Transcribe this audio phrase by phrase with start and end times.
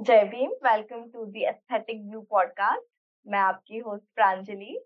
[0.00, 2.84] Jai Bhim welcome to the aesthetic blue podcast
[3.26, 4.78] मैं आपकी host Pranjali.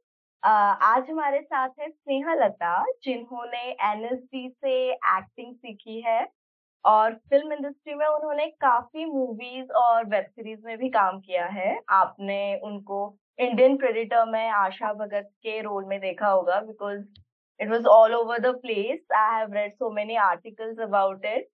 [0.42, 6.26] आज हमारे साथ है स्नेहा लता, जिन्होंने एनएसडी से एक्टिंग सीखी है
[6.84, 11.78] और फ़िल्म इंडस्ट्री में उन्होंने काफ़ी मूवीज़ और वेब सीरीज़ में भी काम किया है।
[11.90, 13.04] आपने उनको
[13.38, 17.04] इंडियन प्रेडिटर में आशा भगत के रोल में देखा होगा because
[17.60, 21.48] it was all over the place I have read so many articles about it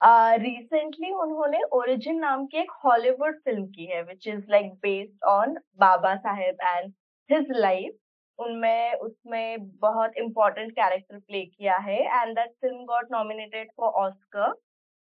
[0.00, 5.24] recently uh, उन्होंने ओरिजिन नाम की एक हॉलीवुड फ़िल्म की है which is like based
[5.28, 6.92] on Baba Saheb and
[7.30, 7.96] his life
[8.38, 14.52] उनमें उसमें बहुत इम्पोर्टेंट कैरेक्टर प्ले किया है and that film got nominated for Oscar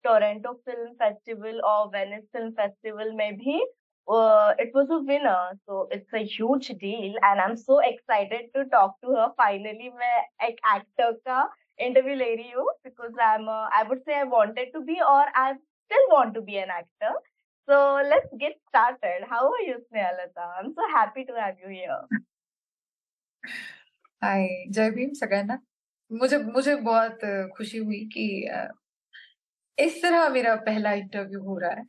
[0.04, 6.14] Toronto film festival और वेनिस फ़िल्म फेस्टिवल में भी it was a winner so it's
[6.14, 10.16] a huge deal and I am so excited to talk to her finally मैं
[10.48, 11.42] एक actor का
[11.78, 15.28] interview ले रही हूँ because I am I would say I wanted to be और
[15.36, 17.18] I still want to be an actor
[17.68, 22.18] so let's get started how are you स्ने so happy to have you here
[24.24, 25.58] hi Jai Bhim Sagana
[26.12, 27.20] मुझे मुझे बहुत
[27.56, 28.58] खुशी हुई कि
[29.78, 31.84] इस तरह मेरा पहला इंटरव्यू हो रहा है।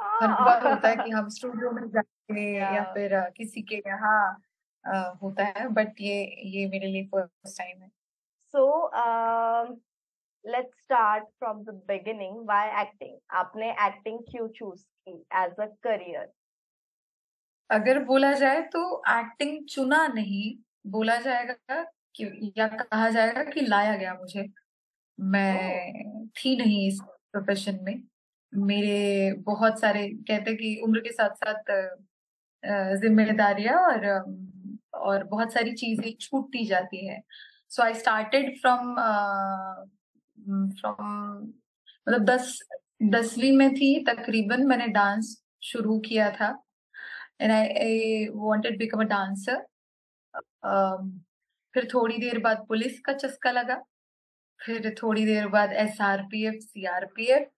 [0.00, 2.76] हर बार होता है कि हम स्टूडियो में जाते हैं yeah.
[2.76, 4.42] या फिर किसी के यहाँ
[5.22, 7.88] होता है बट ये ये मेरे लिए फ़र्स्ट टाइम है।
[8.54, 9.80] So um,
[10.44, 12.42] let's start from the beginning.
[12.44, 13.18] Why acting?
[13.40, 15.12] आपने एक्टिंग क्यों चूज़ की
[15.42, 16.32] एज अ करियर
[17.70, 20.54] अगर बोला जाए तो एक्टिंग चुना नहीं
[20.90, 21.82] बोला जाएगा
[22.16, 24.46] कि या कहा जाएगा कि लाया गया मुझे।
[25.18, 27.00] मैं थी नहीं इस
[27.32, 28.02] प्रोफेशन में।
[28.52, 31.72] मेरे बहुत सारे कहते कि उम्र के साथ साथ
[33.02, 34.06] जिम्मेदारियाँ और
[35.00, 37.20] और बहुत सारी चीज़ें छूटती जाती है।
[37.70, 38.94] So I started from
[40.80, 41.06] from
[42.08, 42.58] मतलब दस
[43.12, 46.48] दसवीं में थी तकरीबन मैंने डांस शुरू किया था।
[47.40, 49.66] And I wanted become a dancer
[51.74, 53.76] फिर थोड़ी देर बाद पुलिस का चस्का लगा।
[54.60, 57.48] फिर थोड़ी देर बाद S R P F C R P F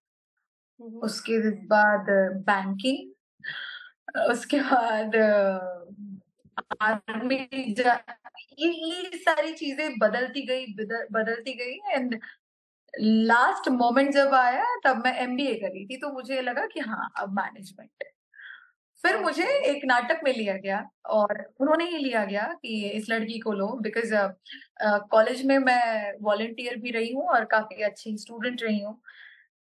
[1.05, 2.07] उसके बाद
[2.47, 3.11] बैंकिंग
[4.31, 5.17] उसके बाद
[6.83, 7.83] आर्मी ये
[8.61, 10.67] ये सारी चीज़ें बदलती गई
[11.13, 12.19] बदलती गई एंड
[12.95, 17.11] लास्ट मोमेंट जब आया तब मैं एमबीए कर रही थी तो मुझे लगा कि हाँ
[17.19, 18.05] अब मैनेजमेंट
[19.05, 20.79] फिर मुझे एक नाटक में लिया गया
[21.11, 24.15] और उन्होंने ही लिया गया कि इस लड़की को लो बिकॉज़
[25.11, 28.95] कॉलेज में मैं वॉलेंटियर भी रही हूँ और काफ़ी अच्छी स्टूडेंट रही हूँ।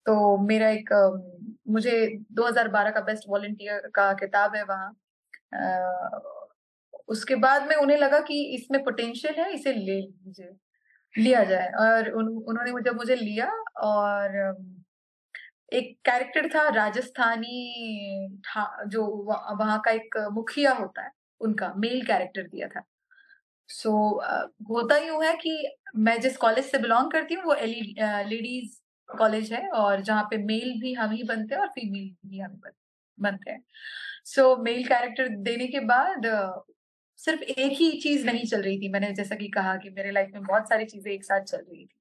[0.06, 0.90] तो मेरा एक
[1.70, 1.94] मुझे
[2.34, 4.94] 2012 का बेस्ट वॉलेंटियर का किताब है वहाँ।
[7.08, 10.52] उसके बाद में उन्हें लगा कि इसमें पोटेंशियल है इसे ले लीजिए
[11.16, 13.52] लिया जाए। और उन, उन्होंने जब मुझे लिया
[13.82, 14.56] और
[15.74, 19.06] एक कैरेक्टर था राजस्थानी था, जो
[19.60, 22.84] वहाँ का एक मुखिया होता है उनका मेल कैरेक्टर दिया था।
[23.70, 28.80] सो so, होता यूँ है कि मैं जिस कॉलेज से बिलोंग करती हूँ वो लेडीज़
[29.10, 32.62] कॉलेज है और जहाँ पे मेल भी हम ही बनते हैं और फीमेल भी हम
[33.18, 33.64] बनते हैं।
[34.26, 36.26] सो मेल कैरेक्टर देने के बाद
[37.22, 40.32] सिर्फ़ एक ही चीज़ नहीं चल रही थी। मैंने जैसा कि कहा कि मेरे लाइफ
[40.34, 41.96] में बहुत सारी चीज़ें एक साथ चल रही थी।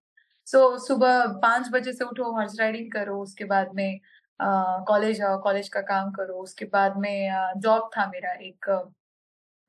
[0.46, 4.00] सो so, सुबह पाँच बजे से उठो हॉर्स राइडिंग करो उसके बाद में
[4.88, 7.30] कॉलेज जाओ कॉलेज का काम करो उसके बाद में
[7.60, 8.70] जॉब था मेरा एक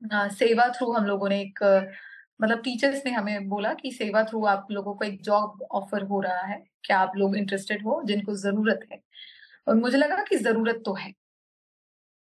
[0.02, 1.62] आ, सेवा थ्रू हम लोगों ने एक
[2.40, 6.20] मतलब टीचर्स ने हमें बोला कि सेवा थ्रू आप लोगों को एक जॉब ऑफ़र हो
[6.20, 9.00] रहा है क्या आप लोग इंटरेस्टेड हो जिनको ज़रूरत है।
[9.66, 11.12] और मुझे लगा कि ज़रूरत तो है।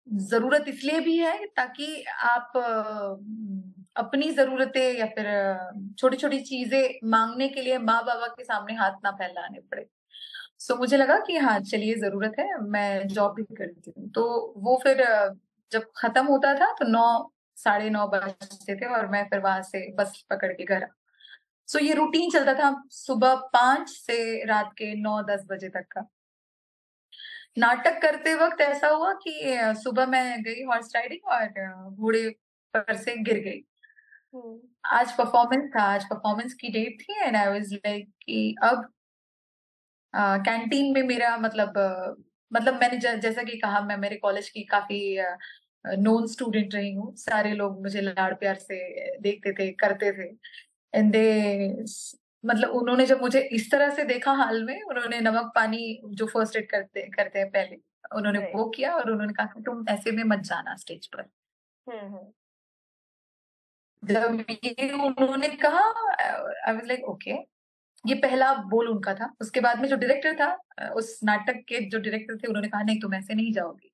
[0.07, 2.53] ज़रूरत इसलिए भी है ताकि आप
[3.97, 5.27] अपनी जरूरतें या फिर
[5.99, 9.87] छोटी छोटी चीज़ें मांगने के लिए माँ बाबा के सामने हाथ ना फैलाने पड़े।
[10.59, 14.55] सो so, मुझे लगा कि हाँ चलिए ज़रूरत है मैं जॉब भी करती हूँ। तो
[14.59, 15.05] वो फिर
[15.73, 19.91] जब खत्म होता था तो नौ साढ़े नौ बजते थे और मैं फिर वहाँ से
[19.97, 20.87] बस पकड़ के घर
[21.69, 25.87] सो so, ये रूटीन चलता था सुबह पाँच से रात के नौ दस बजे तक
[25.93, 26.09] का।
[27.57, 29.33] नाटक करते वक्त ऐसा हुआ कि
[29.83, 32.29] सुबह मैं गई हॉर्स राइडिंग और घोड़े
[32.75, 33.61] पर से गिर गई।
[34.35, 38.89] हम्म। आज परफॉर्मेंस था आज परफॉर्मेंस की डेट थी एंड आई वाज लाइक कि अब
[40.15, 41.73] कैंटीन में मेरा मतलब
[42.53, 45.17] मतलब मैंने ज, जैसा कि कहा मैं मेरे कॉलेज की काफ़ी
[45.85, 48.77] नोन स्टूडेंट रही हूँ। सारे लोग मुझे लाड़ प्यार से
[49.21, 50.29] देखते थे करते थे।
[50.95, 51.85] एंड दे
[52.45, 56.57] मतलब उन्होंने जब मुझे इस तरह से देखा हाल में उन्होंने नमक पानी जो फ़र्स्ट
[56.57, 57.77] एड करते करते हैं पहले
[58.17, 61.29] उन्होंने वो किया और उन्होंने कहा कि तुम ऐसे में मत जाना स्टेज पर।
[64.03, 67.33] जब ये उन्होंने कहा आई वाज लाइक ओके
[68.05, 71.99] ये पहला बोल उनका था। उसके बाद में जो डायरेक्टर था उस नाटक के जो
[72.01, 73.91] डायरेक्टर थे उन्होंने कहा नहीं तुम ऐसे नहीं जाओगी।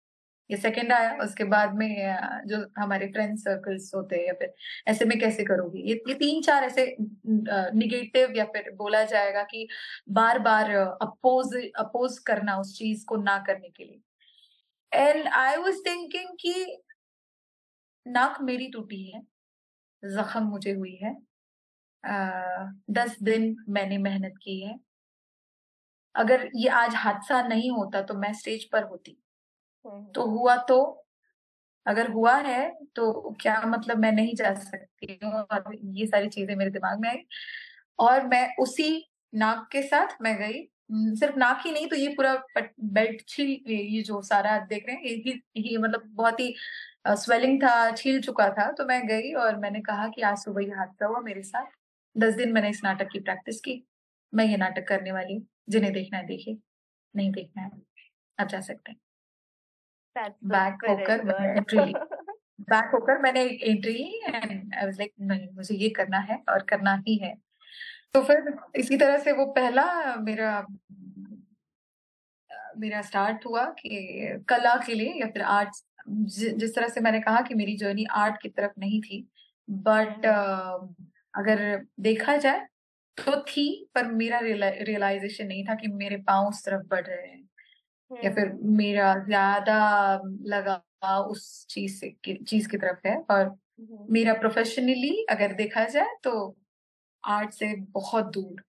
[0.51, 1.89] ये सेकंड आया, उसके बाद में
[2.49, 4.55] जो हमारे फ्रेंड सर्कल्स होते हैं या फिर
[4.87, 5.83] ऐसे में कैसे करोगी?
[5.83, 6.87] ये ये तीन चार ऐसे
[7.75, 9.67] निगेटिव या फिर बोला जाएगा कि
[10.11, 14.01] बार बार अपोज अपोज करना उस चीज़ को ना करने के लिए।
[14.93, 16.55] एंड आई वॉज़ थिंकिंग कि
[18.07, 19.21] नाक मेरी टूटी है,
[20.03, 21.15] जख्म मुझे हुई है
[22.91, 24.79] दस दिन मैंने मेहनत की है।
[26.15, 29.17] अगर ये आज हादसा नहीं होता तो मैं स्टेज पर होती।
[30.15, 30.81] तो हुआ तो
[31.87, 35.33] अगर हुआ है तो क्या मतलब मैं नहीं जा सकती हूँ?
[35.35, 37.19] और ये सारी चीज़ें मेरे दिमाग में आई।
[37.99, 38.91] और मैं उसी
[39.33, 40.63] नाक के साथ मैं गई।
[41.17, 45.05] सिर्फ़ नाक ही नहीं तो ये पूरा बेल्ट छील ये जो सारा देख रहे हैं
[45.05, 46.55] ये, ये मतलब बहुत ही
[47.09, 50.71] स्वेलिंग था छील चुका था। तो मैं गई और मैंने कहा कि आज सुबह ये
[50.73, 51.67] हादसा हुआ मेरे साथ।
[52.17, 53.83] दस दिन मैंने इस नाटक की प्रैक्टिस की।
[54.33, 56.59] मैं ये नाटक करने वाली हूँ। जिन्हें देखना है देखिए।
[57.15, 57.71] नहीं देखना है
[58.39, 58.99] आप जा सकते हैं।
[60.19, 61.21] बैक होकर
[61.57, 61.95] एंट्री
[62.61, 67.03] बैक होकर मैंने entry and I was like नहीं मुझे ये करना है और करना
[67.09, 67.35] ही है.
[68.15, 70.67] तो फिर इसी तरह से वो पहला मेरा
[72.79, 73.99] मेरा स्टार्ट हुआ कि
[74.49, 75.69] कला के लिए या फिर आर्ट
[76.09, 79.29] जिस तरह से मैंने कहा कि मेरी जर्नी आर्ट की तरफ़ नहीं थी
[79.71, 82.67] बट uh, अगर देखा जाए
[83.19, 87.40] तो थी पर मेरा रियलाइजेशन नहीं था कि मेरे पाँव उस तरफ़ बढ़ रहे हैं।
[88.11, 89.79] या फिर हम्म। मेरा ज़्यादा
[90.47, 96.17] लगाव उस चीज़ से चीज़ की तरफ़ है और हम्म। मेरा प्रोफेशनली अगर देखा जाए
[96.25, 96.33] तो
[97.25, 98.63] आर्ट से बहुत दूर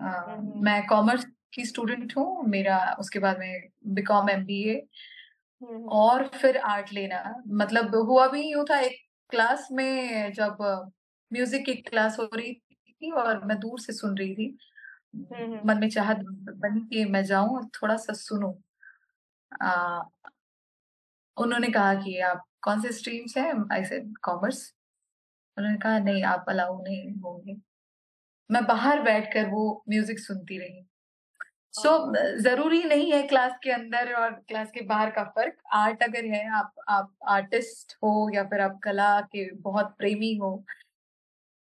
[0.00, 4.86] हम्म। मैं कॉमर्स की स्टूडेंट हूँ मेरा उसके बाद में बीकॉम एम बी ए
[5.92, 7.22] और फिर आर्ट लेना
[7.54, 8.96] मतलब हुआ भी यूँ था एक
[9.32, 10.56] क्लास में जब
[11.30, 14.56] म्यूज़िक की क्लास हो रही थी और मैं दूर से सुन रही थी
[15.66, 16.18] मन में चाहत
[16.56, 18.52] बनी कि मैं जाऊँ और थोड़ा सा सुनूं
[19.62, 20.02] आ,
[21.36, 23.54] उन्होंने कहा कि आप कौन से स्ट्रीम से हैं?
[23.72, 24.72] आई से कॉमर्स
[25.56, 27.56] उन्होंने कहा नहीं आप अलाउ नहीं होंगे.
[28.50, 30.84] मैं बाहर बैठकर वो म्यूज़िक सुनती रही।
[31.74, 36.02] सो so, ज़रूरी नहीं है क्लास के अंदर और क्लास के बाहर का फ़र्क। आर्ट
[36.02, 40.64] अगर है आप आप आर्टिस्ट हो या फिर आप कला के बहुत प्रेमी हो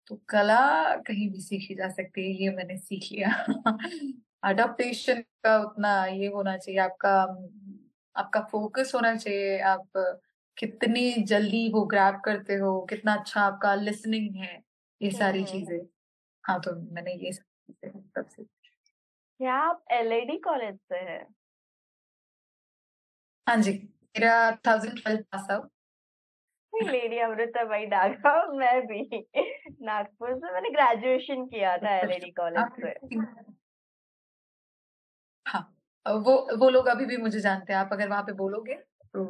[0.07, 0.59] तो कला
[0.97, 3.29] कहीं भी सीखी जा सकती है ये मैंने सीख लिया।
[4.43, 7.13] अडोप्टेशन का उतना ये होना चाहिए आपका
[8.15, 9.87] आपका फोकस होना चाहिए आप
[10.57, 14.53] कितनी जल्दी वो ग्रैप करते हो कितना अच्छा आपका लिसनिंग है
[15.01, 15.79] ये सारी चीज़ें।
[16.43, 18.43] हाँ तो मैंने ये सबसे।
[19.39, 21.25] क्या आप एलआईडी कॉलेज से है?
[23.47, 25.69] हाँ जी मेरा thousand twelve pass out
[26.73, 29.01] lady Amrita Bai Daga मैं भी।
[29.83, 32.93] नागपुर से मैंने ग्रेजुएशन किया था एलआईडी कॉलेज से।
[35.45, 35.61] हाँ।
[36.05, 39.23] वो वो लोग अभी भी मुझे जानते हैं। आप अगर वहाँ पे बोलोगे तो।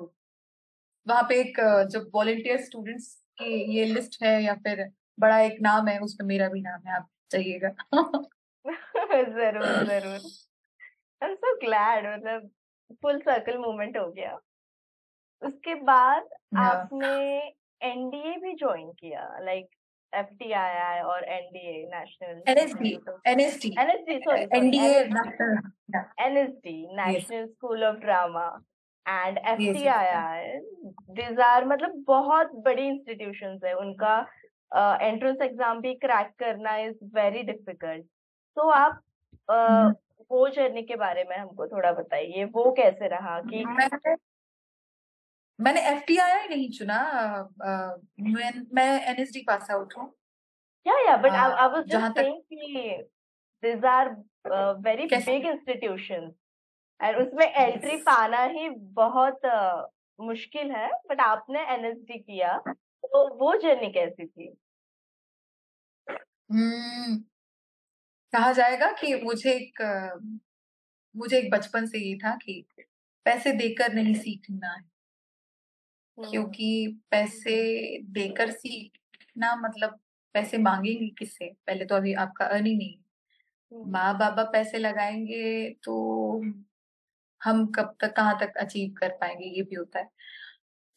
[1.08, 1.60] वहाँ पे एक
[1.92, 3.08] जो वॉलेंटियर स्टूडेंट्स
[3.38, 4.84] की ये लिस्ट है या फिर
[5.18, 7.70] बड़ा एक नाम है उसमें मेरा भी नाम है आप चाहिएगा
[8.66, 10.20] ज़रूर ज़रूर।
[11.22, 12.50] आई एम सो ग्लैड मतलब
[13.04, 14.40] फुल सर्कल मोमेंट हो गया।
[15.42, 16.30] उसके बाद
[16.60, 17.08] आपने
[17.82, 19.68] एनडीए भी ज्वाइन किया लाइक
[20.14, 22.92] टी आई आई और NDA national NSD
[23.28, 25.00] NSD NSD sorry NDA
[26.26, 28.46] NSD national school of drama
[29.06, 30.58] and F T I I
[31.20, 34.20] this are मतलब बहुत बड़ी इंस्टीट्यूशन है। उनका
[35.02, 38.06] एंट्रेंस uh, एग्ज़ाम भी क्रैक करना इज़ वेरी डिफ़िकल्ट
[38.58, 39.02] तो आप
[39.52, 39.94] uh,
[40.32, 43.64] वो जर्नी के बारे में हमको थोड़ा बताइए। वो कैसे रहा कि
[45.62, 46.98] मैंने एफ़ टी आई नहीं चुना
[48.22, 50.14] मैं, मैं एनएसडी पास आउट हूँ।
[50.88, 52.98] या या but I was just saying कि
[53.64, 54.10] this are
[54.80, 56.34] very big institutions
[57.04, 59.84] and उसमें एंट्री पाना ही बहुत uh,
[60.20, 64.58] मुश्किल है बट आपने एनएसडी किया तो वो जर्नी कैसी थी?
[66.52, 67.24] hmm,
[68.34, 69.82] कहा जाएगा कि मुझे एक
[71.16, 72.66] मुझे एक बचपन से ये था कि
[73.26, 74.84] पैसे देकर नहीं सीखना है।
[76.18, 77.56] क्योंकि पैसे
[78.04, 80.00] देकर सीखना मतलब
[80.34, 81.50] पैसे मांगेंगे किससे?
[81.68, 82.98] पहले तो अभी आपका अर्निंग नहीं
[83.92, 86.42] माँ बाबा पैसे लगाएँगे तो
[87.42, 90.10] हम कब तक कहाँ तक अचीव कर पाएँगे ये भी होता है।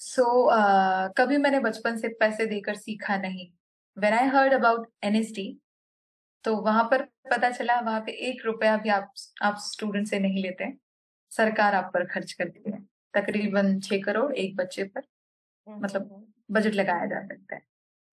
[0.00, 3.50] सो so, uh, कभी मैंने बचपन से पैसे देकर सीखा नहीं।
[3.96, 5.58] When I heard about NSD
[6.44, 10.42] तो वहाँ पर पता चला वहाँ पे एक रुपया भी आप आप स्टूडेंट से नहीं
[10.42, 10.72] लेते।
[11.30, 15.02] सरकार आप पर खर्च करती है। तकरीबन छह करोड़ एक बच्चे पर
[15.66, 17.62] मतलब बजट लगाया जा सकता है।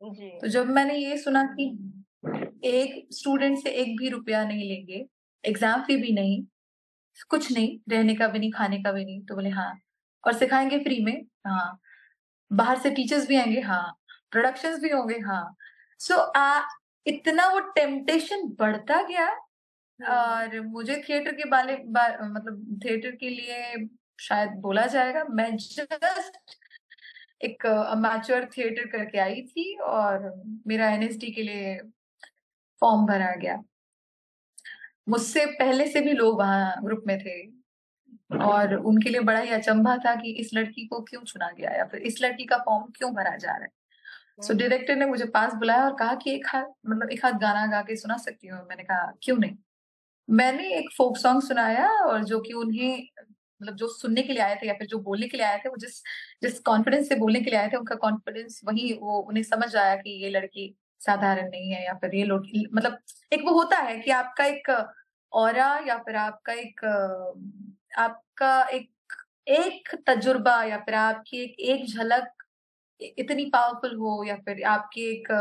[0.02, 1.66] जी। तो जब मैंने ये सुना कि
[2.66, 5.06] एक स्टूडेंट से एक भी रुपया नहीं लेंगे
[5.44, 6.44] एग्ज़ाम फ़ी भी नहीं
[7.30, 9.74] कुछ नहीं रहने का भी नहीं खाने का भी नहीं तो बोले हाँ।
[10.24, 11.22] और सिखाएँगे फ्री में?
[11.48, 11.80] हाँ।
[12.52, 13.62] बाहर से टीचर्स भी आएँगे?
[13.62, 13.94] हाँ।
[14.32, 15.20] प्रोडक्शंस भी होंगे?
[15.20, 15.56] हाँ।
[16.00, 16.62] सो so, आ,
[17.06, 19.26] इतना वो टेम्पटेशन बढ़ता गया
[20.00, 23.76] हम्म। और मुझे थिएटर के बारे बा, मतलब थिएटर के लिए
[24.22, 26.58] शायद बोला जाएगा मैं जस्ट
[27.42, 31.78] एक अमेचर थिएटर करके आई थी और मेरा एनएसडी के लिए
[32.82, 33.64] फॉर्म भरा गया।
[35.10, 37.62] मुझसे पहले से भी लोग वहाँ ग्रुप में थे
[38.38, 41.86] और उनके लिए बड़ा ही अचंभा था कि इस लड़की को क्यों चुना गया या
[41.86, 43.70] फिर इस लड़की का फॉर्म क्यों भरा जा रहा है।
[44.42, 47.32] सो so, डायरेक्टर ने मुझे पास बुलाया और कहा कि एक हाथ मतलब एक हाथ
[47.32, 49.56] गाना गा के सुना सकती हूँ। मैंने कहा क्यों नहीं?
[50.30, 53.08] मैंने एक फोक सॉन्ग सुनाया और जो कि उन्हें
[53.62, 55.70] मतलब जो सुनने के लिए आए थे या फिर जो बोलने के लिए आए थे,
[55.70, 56.02] वो जिस
[56.44, 59.96] जिस कॉन्फिडेंस से बोलने के लिए आए थे, उनका कॉन्फिडेंस वही, वो उन्हें समझ आया
[59.96, 62.98] कि ये लड़की साधारण नहीं है या फिर ये लोग मतलब
[63.34, 64.70] एक वो होता है कि आपका एक
[65.34, 66.86] और या फिर आपका एक
[67.98, 68.90] आपका एक
[69.48, 72.44] एक तजुर्बा या फिर आपकी एक एक झलक
[73.02, 75.32] इतनी पावरफुल हो या फिर आपकी एक,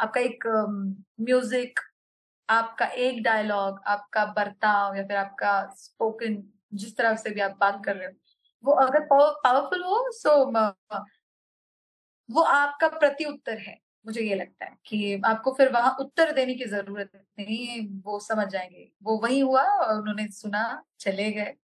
[0.00, 0.46] आपका एक
[1.20, 1.80] म्यूज़िक
[2.48, 6.34] आपका एक डायलॉग आपका बर्ताव या फिर आपका स्पोकन
[6.74, 8.12] जिस तरह से भी आप बात कर रहे हो।
[8.64, 10.44] वो अगर पावरफुल हो सो
[12.28, 13.76] वो आपका प्रति उत्तर है,
[14.06, 18.46] मुझे ये लगता है कि आपको फिर वहाँ उत्तर देने की ज़रूरत नहीं, वो समझ
[18.48, 21.54] जाएँगे। वो वही हुआ और उन्होंने सुना, चले गए।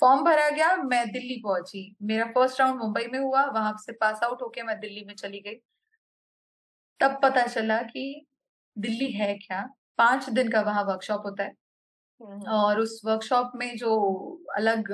[0.00, 4.22] फॉर्म भरा गया, मैं दिल्ली पहुँची। मेरा फ़र्स्ट राउंड मुंबई में हुआ, वहाँ से पास
[4.24, 5.60] आउट होके मैं दिल्ली में चली गई।
[7.00, 8.26] तब पता चला कि
[8.76, 9.62] दिल्ली है क्या?
[9.98, 11.52] पाँच दिन का वहाँ वर्कशॉप होता है।
[12.20, 13.94] और उस वर्कशॉप में जो
[14.56, 14.90] अलग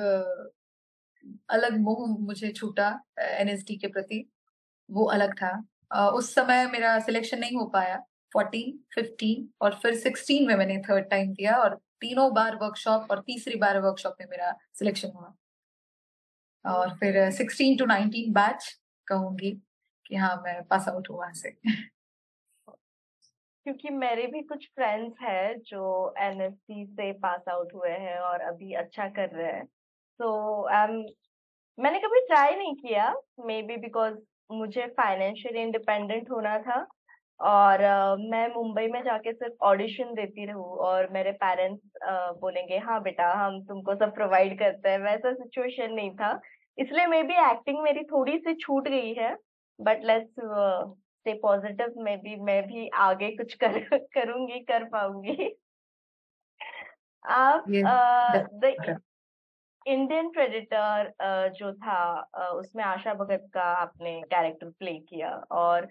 [1.50, 2.88] अलग मोह मुझे छूटा
[3.21, 4.25] एनएसडी के प्रति
[4.88, 5.50] वो अलग था।
[6.11, 7.97] उस समय मेरा सिलेक्शन नहीं हो पाया।
[8.33, 13.21] फोर्टीन फिफ्टीन और फिर सिक्सटीन में मैंने थर्ड टाइम दिया और तीनों बार वर्कशॉप और
[13.26, 15.35] तीसरी बार वर्कशॉप में मेरा सिलेक्शन हुआ।
[16.64, 18.69] और फिर सिक्सटीन टू नाइनटीन बैच
[19.07, 19.50] कहूँगी
[20.07, 21.57] कि हाँ मैं पास आउट हुआ से।
[23.66, 28.73] क्योंकि मेरे भी कुछ फ्रेंड्स हैं जो एनएससी से पास आउट हुए हैं और अभी
[28.75, 29.64] अच्छा कर रहे हैं।
[30.21, 31.04] तो so, um,
[31.78, 33.14] मैंने कभी ट्राई नहीं किया
[33.47, 34.14] मे बी बिकॉज़
[34.52, 36.87] मुझे फाइनेंशियली इंडिपेंडेंट होना था
[37.40, 42.78] और uh, मैं मुंबई में जाके सिर्फ़ ऑडिशन देती रहूँ और मेरे पेरेंट्स uh, बोलेंगे
[42.78, 46.40] हाँ बेटा हम तुमको सब प्रोवाइड करते हैं। वैसा सिचुएशन नहीं था।
[46.78, 49.37] इसलिए मे बी एक्टिंग मेरी थोड़ी सी छूट गई है
[49.81, 50.35] बट लेट्स
[51.23, 53.79] स्टे पॉजिटिव में भी मैं भी आगे कुछ कर
[54.14, 55.49] करूँगी कर पाऊँगी।
[57.25, 58.75] आप द
[59.87, 61.12] इंडियन प्रेडिटर
[61.57, 62.00] जो था
[62.38, 65.88] uh, उसमें आशा भगत का आपने कैरेक्टर प्ले किया और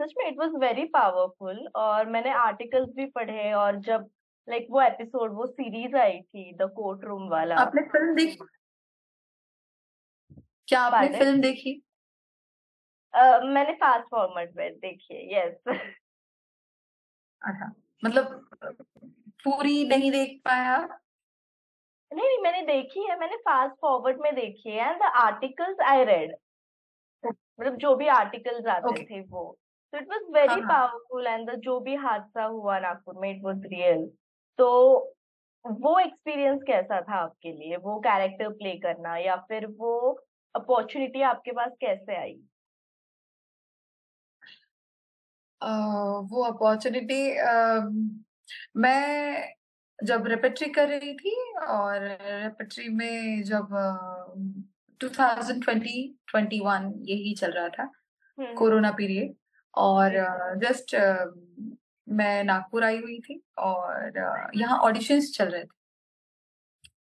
[0.00, 4.08] सच में इट वाज वेरी पावरफुल और मैंने आर्टिकल्स भी पढ़े और जब
[4.48, 8.38] लाइक like, वो एपिसोड वो सीरीज़ आई थी द कोर्ट रूम वाला। आपने फ़िल्म देखी?
[10.68, 11.80] क्या आपने फ़िल्म देखी?
[13.14, 15.54] Uh, मैंने फास्ट फॉर्मेट में देखी है यस
[17.42, 17.70] अच्छा
[18.04, 18.48] मतलब
[19.44, 20.76] पूरी नहीं देख पाया?
[22.10, 26.04] नहीं नहीं मैंने देखी है मैंने फास्ट फॉरवर्ड में देखी है and the articles I
[26.04, 26.34] read
[27.24, 29.04] मतलब जो भी आर्टिकल्स आते okay.
[29.10, 29.44] थे वो।
[29.92, 34.06] तो it was very powerful and जो भी हादसा हुआ नागपुर में इट वाज रियल
[34.58, 34.68] तो
[35.64, 37.76] वो एक्सपीरियंस कैसा था आपके लिए?
[37.76, 39.94] वो कैरेक्टर प्ले करना या फिर वो
[40.54, 42.34] अपॉर्चुनिटी आपके पास कैसे आई?
[46.30, 47.22] वो अपॉर्चुनिटी
[48.76, 49.54] मैं
[49.98, 51.34] जब रेपेट्री कर रही थी
[51.68, 53.68] और रेपेट्री में जब
[55.00, 57.90] two thousand twenty twenty one यही चल रहा था
[58.54, 59.34] कोरोना पीरियड
[59.74, 60.12] और
[60.64, 60.94] जस्ट
[62.06, 64.18] मैं नागपुर आई हुई थी और
[64.56, 65.68] यहाँ ऑडिशंस चल रहे थे।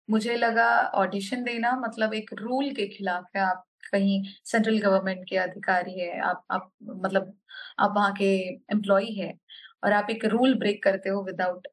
[0.09, 5.37] मुझे लगा ऑडिशन देना मतलब एक रूल के खिलाफ है आप कहीं सेंट्रल गवर्नमेंट के
[5.37, 7.33] अधिकारी है आप आप मतलब
[7.79, 8.25] आप वहाँ के
[8.73, 9.33] एम्प्लॉय है
[9.83, 11.67] और आप एक रूल ब्रेक करते हो विदाउट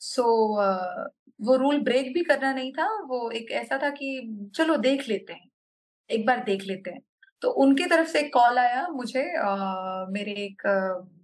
[0.00, 4.76] सो so, वो रूल ब्रेक भी करना नहीं था वो एक ऐसा था कि चलो
[4.78, 5.48] देख लेते हैं
[6.10, 7.00] एक बार देख लेते हैं।
[7.42, 10.62] तो उनकी तरफ़ से एक कॉल आया मुझे आ, मेरे एक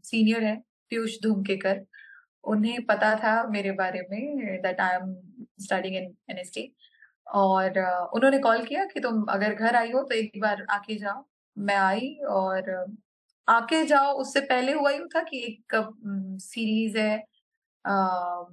[0.05, 0.57] सीनियर है
[0.91, 1.85] पीयूष धूमकेकर।
[2.45, 5.15] उन्हें पता था मेरे बारे में that I am
[5.61, 6.73] studying in NST
[7.27, 7.79] और
[8.15, 11.25] उन्होंने कॉल किया कि तुम अगर घर आई हो तो एक बार आके जाओ।
[11.57, 12.71] मैं आई और
[13.49, 15.77] आके जाओ। उससे पहले हुआ ही था कि एक
[16.43, 17.17] सीरीज़ है।
[17.85, 18.45] आ,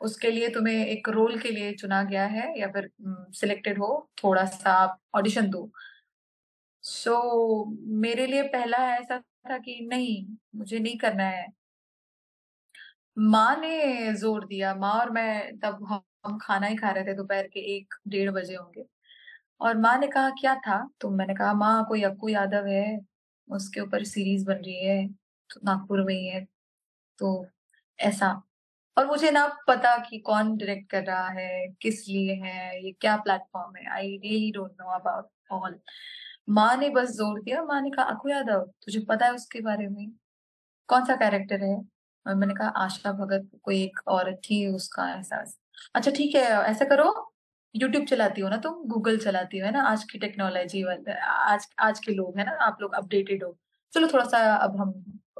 [0.00, 2.90] उसके लिए तुम्हें एक रोल के लिए चुना गया है या फिर
[3.34, 3.88] सिलेक्टेड हो
[4.24, 5.70] थोड़ा सा आप ऑडिशन दो।
[6.84, 10.24] सो so, मेरे लिए पहला ऐसा था कि नहीं
[10.56, 11.46] मुझे नहीं करना है।
[13.16, 15.84] माँ ने ज़ोर दिया। माँ और मैं तब
[16.24, 18.84] हम खाना ही खा रहे थे दोपहर के एक डेढ़ बजे होंगे।
[19.60, 23.00] और माँ ने कहा, क्या था तो मैंने कहा, माँ, कोई अक्कू यादव है?
[23.48, 25.06] उसके ऊपर सीरीज़ बन रही है
[25.50, 26.44] तो नागपुर में ही है
[27.18, 27.46] तो
[27.98, 28.30] ऐसा।
[28.96, 33.16] और मुझे ना पता कि कौन डायरेक्ट कर रहा है, किस लिए है, ये क्या
[33.18, 33.86] प्लेटफॉर्म है?
[33.92, 35.78] I really don't know about all
[36.50, 39.88] माँ ने बस ज़ोर दिया। माँ ने कहा अकु यादव, तुझे पता है उसके बारे
[39.88, 40.10] में?
[40.88, 41.76] कौन सा कैरेक्टर है?
[42.26, 45.58] और मैंने कहा, आशा भगत, कोई एक औरत थी, उसका एहसास
[45.94, 47.06] अच्छा ठीक है ऐसा करो
[47.74, 49.82] यूट्यूब चलाती हो ना तुम गूगल चलाती हो है ना?
[49.82, 50.82] आज की टेक्नोलॉजी
[51.20, 52.52] आज आज के लोग है ना?
[52.66, 53.56] आप लोग अपडेटेड हो।
[53.92, 54.92] चलो थोड़ा सा अब हम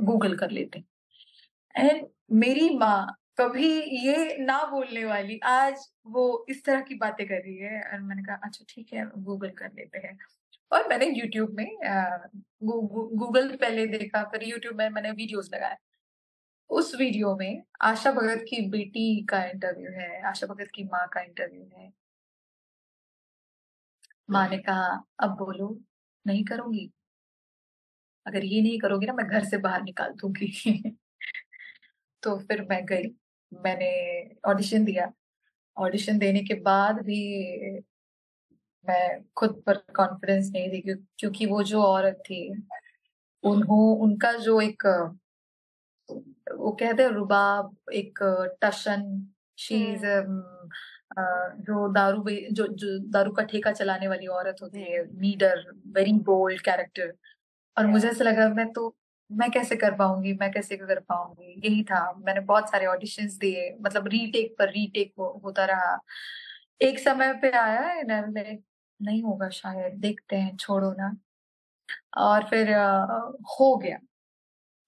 [0.02, 2.06] गूगल कर लेते हैं। एंड
[2.38, 3.68] मेरी माँ कभी
[4.06, 8.22] ये ना बोलने वाली आज वो इस तरह की बातें कर रही है। और मैंने
[8.22, 10.16] कहा अच्छा ठीक है गूगल कर लेते हैं।
[10.72, 11.66] और मैंने यूट्यूब में
[12.62, 15.76] गूगल गु, गु, पहले देखा फिर यूट्यूब में मैंने वीडियोस लगाए।
[16.70, 21.20] उस वीडियो में आशा भगत की बेटी का इंटरव्यू है, आशा भगत की माँ का
[21.20, 21.92] इंटरव्यू है।
[24.30, 25.80] माँ ने कहा, अब बोलो,
[26.26, 26.90] नहीं करूँगी?
[28.26, 30.92] अगर ये नहीं करोगी ना, मैं घर से बाहर निकाल दूँगी।
[32.22, 33.04] तो फिर मैं गई,
[33.52, 33.90] मैंने
[34.46, 35.12] ऑडिशन दिया।
[35.76, 37.20] ऑडिशन देने के बाद भी
[38.88, 42.64] मैं खुद पर कॉन्फिडेंस नहीं दी क्योंकि वो जो औरत थी,
[43.44, 44.86] उन्हों, उनका जो एक
[46.56, 48.18] वो कहते हैं रुबाब एक
[48.62, 50.68] टशन शीज हम्म।
[51.62, 56.60] जो दारू जो जो दारू का ठेका चलाने वाली औरत होती है नीडर वेरी बोल्ड
[56.60, 57.14] कैरेक्टर
[57.76, 58.96] और मुझे ऐसा लगा मैं तो
[59.32, 61.60] मैं कैसे कर पाऊँगी मैं कैसे कर पाऊँगी?
[61.64, 65.98] यही था मैंने बहुत सारे ऑडिशंस दिए मतलब रीटेक पर रीटेक हो, होता रहा।
[66.82, 68.02] एक समय पे आया
[69.02, 71.16] नहीं होगा शायद देखते हैं छोड़ो ना।
[72.16, 73.02] और फिर आ,
[73.60, 73.98] हो गया।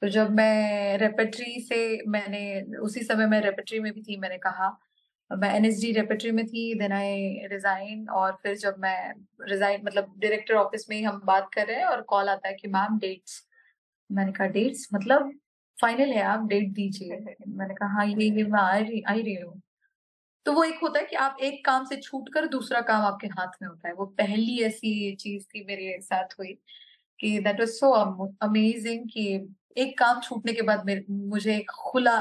[0.02, 1.76] तो जब मैं रेपेट्री से
[2.08, 2.40] मैंने
[2.80, 4.68] उसी समय मैं रेपेट्री में भी थी मैंने कहा।
[5.30, 9.12] मैं एन एस डी रेपेट्री में थी देन आई रिजाइन और फिर जब मैं
[9.48, 12.54] रिजाइन मतलब डायरेक्टर ऑफ़िस में ही हम बात कर रहे हैं और कॉल आता है
[12.54, 13.42] कि मैम डेट्स
[14.10, 15.32] मैंने कहा डेट्स मतलब
[15.78, 17.18] फाइनल है आप डेट दीजिए.
[17.50, 19.60] मैंने कहा हाँ ये ये मैं आ रही आ रही हूँ।
[20.46, 23.26] तो वो एक होता है कि आप एक काम से छूट कर दूसरा काम आपके
[23.30, 26.52] हाथ में होता है। वो पहली ऐसी चीज़ थी मेरे साथ हुई
[27.20, 27.90] कि दैट वाज सो
[28.42, 29.26] अमेजिंग कि
[29.76, 32.20] एक काम छूटने के बाद मुझे एक खुला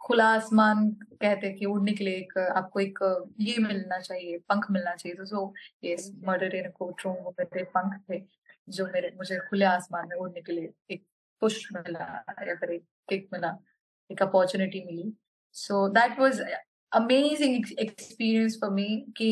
[0.00, 0.88] खुला आसमान
[1.20, 2.98] कहते कि उड़ने के लिए एक, आपको एक,
[3.40, 5.52] ये मिलना चाहिए, पंख मिलना चाहिए। तो सो
[5.84, 5.96] ये
[6.26, 8.22] मर्डर इन कोर्ट रूम वो मेरे पंख थे,
[8.68, 11.04] जो मेरे, मुझे खुले आसमान में उड़ने के लिए एक
[11.42, 12.04] पुश मिला,
[12.48, 13.56] या फिर एक किक मिला,
[14.10, 15.12] एक opportunity milli.
[15.56, 16.40] So that was
[16.92, 19.30] amazing experience for me कि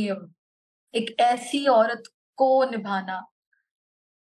[0.95, 2.03] एक ऐसी औरत
[2.39, 3.25] को निभाना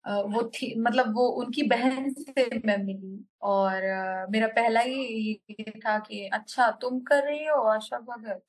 [0.06, 3.84] वो थी मतलब वो उनकी बहन से मैं मिली और
[4.32, 8.44] मेरा पहला ही ये था कि अच्छा तुम कर रही हो, आशा भगत?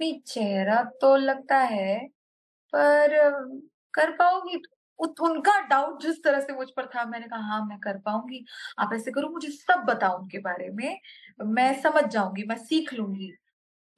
[0.00, 1.98] नहीं, चेहरा तो लगता है,
[2.72, 3.18] पर,
[3.94, 4.62] कर पाओगी
[4.98, 8.44] उनका डाउट जिस तरह से मुझ पर था, मैंने कहा हाँ मैं कर पाऊँगी।
[8.78, 10.98] आप ऐसे करो, मुझे सब बताओ उनके बारे में।
[11.46, 13.32] मैं समझ जाऊँगी, मैं सीख लूँगी।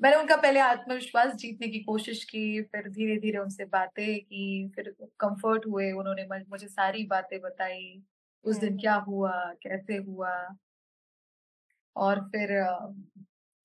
[0.03, 4.95] मैंने उनका पहले आत्मविश्वास जीतने की कोशिश की फिर धीरे धीरे उनसे बातें की फिर
[5.21, 8.03] कंफर्ट हुए उन्होंने मुझे सारी बातें बताई
[8.45, 10.57] उस दिन क्या हुआ कैसे हुआ?
[11.97, 12.49] और फिर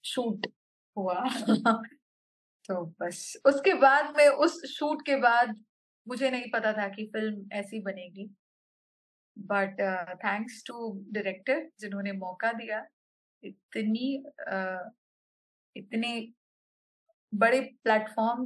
[0.05, 0.47] शूट
[0.97, 1.25] हुआ।
[2.67, 5.55] तो बस उसके बाद में उस शूट के बाद
[6.07, 8.35] मुझे नहीं पता था कि फ़िल्म ऐसी बनेगी।
[9.37, 9.81] बट
[10.25, 12.85] थैंक्स टू डायरेक्टर जिन्होंने मौका दिया
[13.43, 15.00] इतनी uh,
[15.75, 16.11] इतने
[17.33, 18.45] बड़े प्लेटफॉर्म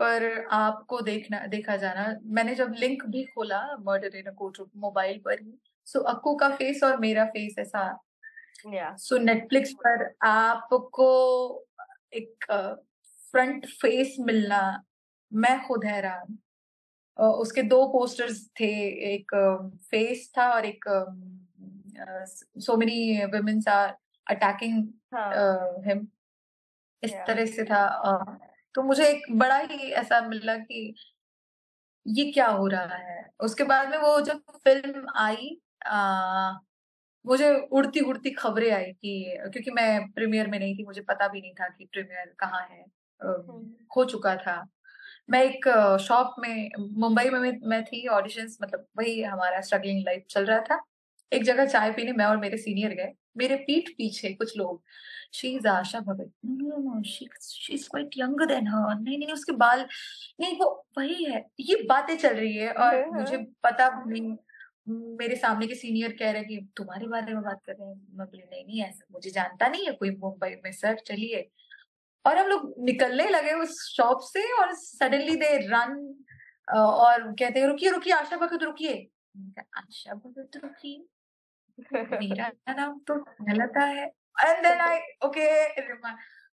[0.00, 5.40] पर आपको देखना देखा जाना। मैंने जब लिंक भी खोला मर्डर इन कोर्ट मोबाइल पर
[5.42, 7.82] ही सो अक्कू का फेस और मेरा फेस ऐसा
[8.96, 9.18] सो.
[9.18, 11.08] नेटफ्लिक्स पर आपको
[12.12, 12.44] एक
[13.32, 14.62] फ्रंट फेस मिलना
[15.32, 16.38] मैं खुद हैरान।
[17.18, 18.72] उसके दो पोस्टर्स थे
[19.14, 19.34] एक
[19.90, 20.84] फेस था और एक
[22.58, 23.94] so many womens are
[24.26, 24.76] attacking
[25.86, 26.06] him.
[27.04, 27.26] इस yeah.
[27.26, 27.86] तरह से था
[28.74, 30.94] तो मुझे एक बड़ा ही ऐसा मिला कि
[32.06, 36.52] ये क्या हो रहा है उसके बाद में वो जब फ़िल्म आई आ,
[37.26, 41.40] मुझे उड़ती उड़ती खबरें आई कि क्योंकि मैं प्रीमियर में नहीं थी मुझे पता भी
[41.40, 42.84] नहीं था कि प्रीमियर कहाँ है।
[43.96, 44.68] हो चुका था
[45.30, 45.68] मैं एक
[46.00, 50.84] शॉप में मुंबई में मैं थी ऑडिशंस मतलब वही हमारा स्ट्रगलिंग लाइफ चल रहा था
[51.32, 54.82] एक जगह चाय पीने मैं और मेरे सीनियर गए मेरे पीठ पीछे कुछ लोग।
[55.34, 57.26] She is Asha Bhagat no no she
[57.74, 59.86] is quite younger than her नहीं नहीं उसके बाल
[60.40, 60.68] नहीं वो
[60.98, 64.36] वही है ये बातें चल रही है और मुझे पता नहीं
[65.18, 67.94] मेरे सामने के सीनियर कह रहे हैं कि तुम्हारे बारे में बात कर रहे हैं?
[68.14, 71.48] मैं बोली नहीं नहीं ऐसा मुझे जानता नहीं है कोई मुंबई में सर चलिए।
[72.24, 75.94] और हम लोग निकलने लगे उस शॉप से और सडनली दे रन
[76.76, 78.94] और कहते हैं रुकिए रुकिए आशा भगत रुकिए।
[79.76, 81.04] आशा भगत रुकिए?
[81.92, 83.14] मेरा नाम तो
[83.50, 84.04] लता है।
[84.44, 85.46] एंड देन आई ओके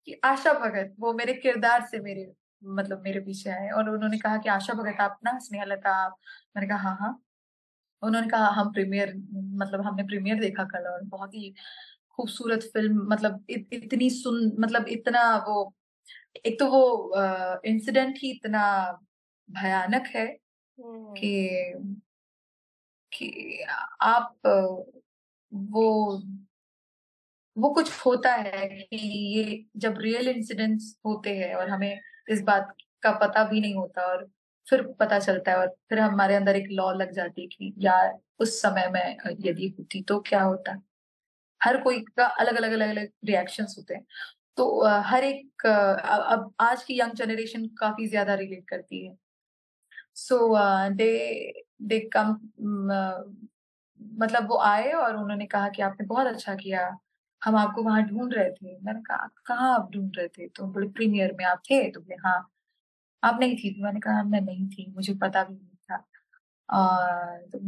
[0.06, 2.32] कि आशा भगत वो मेरे किरदार से मेरे
[2.64, 6.16] मतलब मेरे पीछे आए और उन्होंने कहा कि आशा भगत आप ना स्नेहा लता आप
[6.56, 7.22] मैंने कहा हाँ हाँ
[8.02, 11.54] उन्होंने कहा हम प्रीमियर मतलब हमने प्रीमियर देखा कल और बहुत ही
[12.10, 15.74] खूबसूरत फ़िल्म मतलब इत, इतनी सुन मतलब इतना वो
[16.46, 17.12] एक तो वो
[17.64, 18.92] इंसिडेंट ही इतना
[19.50, 20.37] भयानक है
[20.80, 21.74] कि
[23.12, 23.64] कि
[24.00, 24.34] आप
[25.55, 25.85] वो
[27.57, 28.97] वो कुछ होता है कि
[29.37, 34.07] ये जब रियल इंसिडेंट्स होते हैं और हमें इस बात का पता भी नहीं होता
[34.07, 34.27] और
[34.67, 38.19] फिर पता चलता है और फिर हमारे अंदर एक लॉ लग जाती है कि यार,
[38.40, 40.77] उस समय में यदि होती तो क्या होता।
[41.61, 44.05] हर कोई का अलग अलग अलग अलग रिएक्शंस होते हैं।
[44.59, 49.17] तो हर एक अब आज की यंग जनरेशन काफ़ी ज़्यादा रिलेट करती है।
[50.19, 50.38] सो
[50.93, 51.09] दे
[51.83, 52.37] दे कम
[54.00, 56.90] मतलब वो आए और उन्होंने कहा कि आपने बहुत अच्छा किया,
[57.42, 60.48] हम आपको वहाँ ढूंढ रहे थे। मैंने कहा कहाँ आप ढूंढ रहे थे?
[60.48, 61.90] तो बोले प्रीमियर में आप थे?
[61.90, 62.38] तो बोले हाँ
[63.22, 66.04] आप नहीं थी। तो मैंने कहा, मैं नहीं थी, मुझे पता भी नहीं था।
[66.68, 67.59] और तो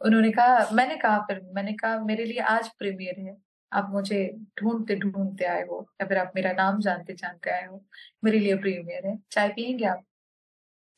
[0.00, 3.36] उन्होंने कहा, मैंने कहा फिर, मैंने कहा, मेरे लिए आज प्रीमियर है।
[3.72, 4.18] आप मुझे
[4.60, 7.84] ढूंढते ढूंढते आए हो, या फिर आप मेरा नाम जानते जानते आए हो,
[8.24, 10.02] मेरे लिए प्रीमियर है। चाय पियेंगे आप?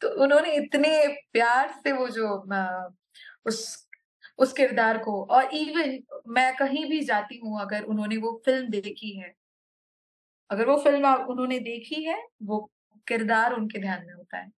[0.02, 0.90] तो उन्होंने इतने
[1.32, 2.28] प्यार से वो जो
[3.46, 3.85] उस
[4.38, 5.98] उस किरदार को। और इवन
[6.30, 9.34] मैं कहीं भी जाती हूँ, अगर उन्होंने वो फ़िल्म देखी है,
[10.50, 12.60] अगर वो फ़िल्म उन्होंने देखी है, वो
[13.06, 14.50] किरदार उनके ध्यान में होता है।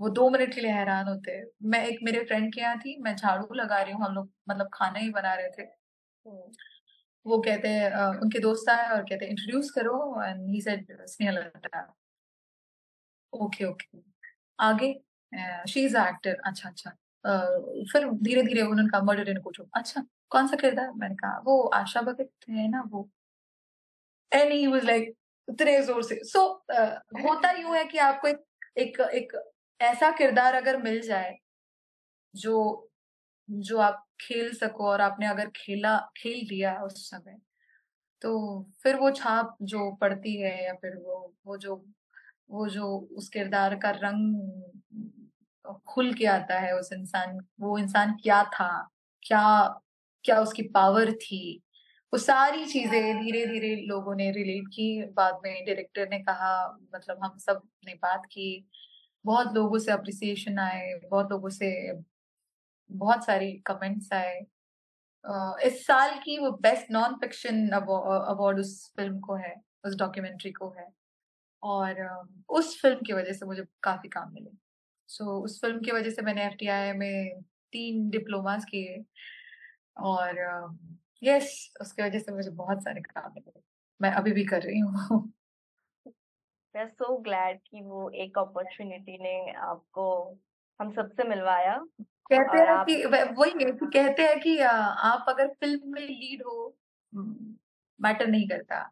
[0.00, 2.96] वो दो मिनट के लिए हैरान होते हैं। मैं एक, मेरे फ्रेंड के यहाँ थी,
[3.02, 5.64] मैं झाड़ू लगा रही हूँ, हम लोग मतलब खाना ही बना रहे थे।
[7.26, 7.90] वो कहते हैं
[8.22, 11.82] उनके दोस्त आए और कहते हैं इंट्रोड्यूस करो and he said Sneha Lata
[13.32, 13.98] okay okay
[14.58, 14.92] आगे
[15.68, 16.92] शी इज़ एक्टर अच्छा अच्छा।
[17.26, 20.92] फिर धीरे धीरे उन्होंने कहा मर्डर इन कोर्ट अच्छा कौन सा किरदार?
[20.96, 23.08] मैंने कहा वो आशा भगत है ना वो।
[24.32, 25.14] एंड ही वाज लाइक
[25.48, 28.44] इतने ज़ोर से। सो so, uh, होता यूँ है कि आपको एक
[28.78, 29.32] एक एक
[29.80, 31.36] ऐसा किरदार अगर मिल जाए
[32.34, 32.88] जो
[33.48, 37.38] जो आप खेल सको और आपने अगर खेला खेल लिया उस समय
[38.22, 38.32] तो
[38.82, 41.76] फिर वो छाप जो पड़ती है या फिर वो वो जो
[42.50, 42.86] वो जो
[43.18, 44.36] उस किरदार का रंग
[45.64, 48.68] खुल के आता है उस इंसान, वो इंसान क्या था?
[49.22, 49.42] क्या
[50.24, 51.62] क्या उसकी पावर थी?
[52.12, 56.52] वो सारी चीज़ें धीरे धीरे लोगों ने रिलेट की। बाद में डायरेक्टर ने कहा
[56.94, 58.66] मतलब हम सबने बात की।
[59.24, 61.70] बहुत लोगों से अप्रिसिएशन आए, बहुत लोगों से
[62.90, 64.40] बहुत सारी कमेंट्स आए।
[65.66, 69.54] इस साल की वो बेस्ट नॉन फिक्शन अवार्ड उस फ़िल्म को है,
[69.86, 70.88] उस डॉक्यूमेंट्री को है।
[71.62, 72.02] और
[72.48, 74.50] उस फ़िल्म की वजह से मुझे काफ़ी काम मिले।
[75.10, 77.42] सो so, उस फ़िल्म की वजह से मैंने एफ़ में
[77.72, 79.04] तीन डिप्लोमास किए
[79.96, 80.38] और
[81.22, 83.60] यस उसकी वजह से मुझे बहुत सारे काम मिले।
[84.02, 85.32] मैं अभी भी कर रही हूँ।
[86.76, 90.38] मैं सो ग्लैड कि वो एक अपॉर्चुनिटी ने आपको
[90.80, 92.86] हम सबसे मिलवाया कहते हैं आप...
[92.86, 96.76] कि वही है कि कहते हैं कि आप अगर फ़िल्म में लीड हो
[98.00, 98.90] मैटर नहीं करता।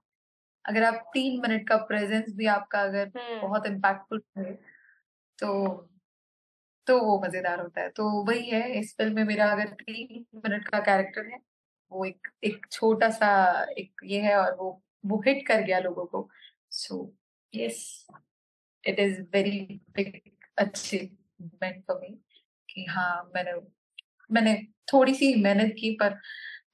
[0.64, 4.54] अगर आप तीन मिनट का प्रेजेंस भी आपका अगर बहुत इम्पैक्टफुल है
[5.38, 5.88] तो
[6.88, 10.68] तो वो मज़ेदार होता है। तो वही है इस फ़िल्म में मेरा अगर तीन मिनट
[10.68, 11.38] का कैरेक्टर है
[11.92, 13.30] वो एक एक छोटा सा
[13.78, 14.70] एक ये है और वो
[15.06, 16.28] वो हिट कर गया लोगों को।
[16.72, 17.12] So
[17.52, 18.06] yes
[18.84, 19.60] it is very
[19.96, 20.20] big
[20.58, 22.08] achievement for me
[22.68, 23.52] कि हाँ मैंने
[24.30, 24.54] मैंने
[24.92, 26.18] थोड़ी सी मेहनत की पर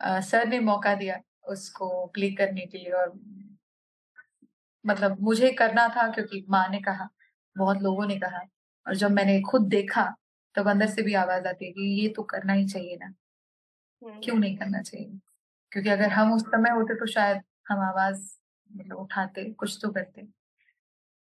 [0.03, 3.13] आ, सर ने मौका दिया उसको प्ले करने के लिए और
[4.85, 7.09] मतलब मुझे करना था क्योंकि माँ ने कहा
[7.57, 8.41] बहुत लोगों ने कहा।
[8.87, 10.15] और जब मैंने खुद देखा
[10.55, 13.13] तब अंदर से भी आवाज़ आती है कि ये तो करना ही चाहिए ना।
[14.23, 15.21] क्यों नहीं करना चाहिए?
[15.73, 18.39] क्योंकि अगर हम उस समय होते तो शायद हम आवाज़
[18.71, 20.23] मतलब उठाते कुछ तो करते।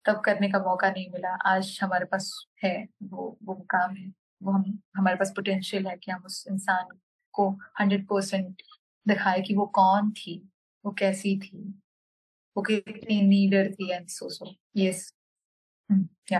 [0.04, 4.52] तब करने का मौका नहीं मिला। आज हमारे पास है वो वो काम है। वो
[4.52, 6.98] हम हमारे पास पोटेंशियल है कि हम उस इंसान
[7.34, 7.50] को
[7.80, 8.62] हंड्रेड परसेंट
[9.08, 10.38] दिखाए कि वो कौन थी
[10.84, 11.62] वो कैसी थी।
[12.56, 15.12] वो कितनी नीडर थी and so so yes
[16.32, 16.38] yeah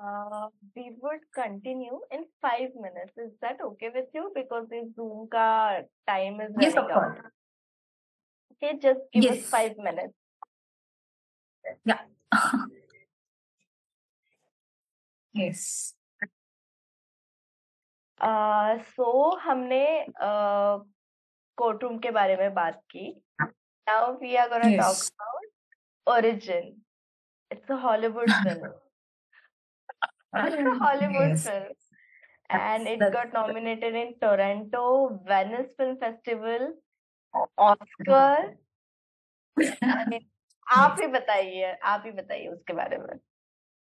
[0.00, 3.12] Uh, we would continue in five minutes.
[3.18, 4.32] Is that okay with you?
[4.34, 7.18] Because this Zoom ka time is yes, of course.
[8.52, 9.38] Okay, just give yes.
[9.38, 10.14] us five minutes.
[11.84, 12.00] Yeah.
[15.34, 15.94] yes.
[18.20, 19.84] So हमने
[21.56, 23.06] court room के बारे में बात की
[23.40, 25.46] now we are gonna talk about
[26.16, 26.66] origin
[27.52, 28.72] it's a Hollywood film
[30.82, 31.74] Hollywood film
[32.50, 36.74] and it that's got nominated in Toronto, Venice Film Festival,
[37.58, 38.56] Oscar.
[40.72, 43.16] आप ही बताइए आप ही बताइए उसके बारे में।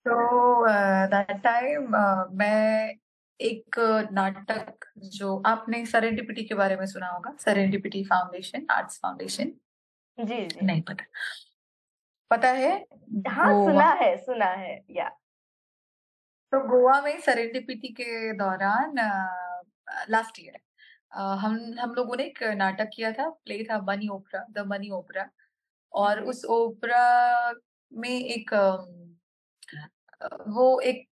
[0.06, 0.66] तो
[1.06, 1.96] दैट टाइम
[2.38, 2.94] मैं
[3.40, 3.78] एक
[4.12, 9.52] नाटक जो आपने सरेंडिपिटी के बारे में सुना होगा सरेंडिपिटी फाउंडेशन आर्ट्स फाउंडेशन
[10.18, 11.04] जी जी। नहीं पता।
[12.30, 12.86] पता है
[13.28, 15.10] हाँ सुना है सुना है या।
[16.52, 18.94] तो गोवा में सरेंडिपिटी के दौरान
[20.10, 20.58] लास्ट ईयर
[21.40, 25.28] हम हम लोगों ने एक नाटक किया था प्ले था money opera the money opera
[25.92, 27.02] और उस ओपरा
[27.92, 28.50] में एक
[30.48, 31.06] वो एक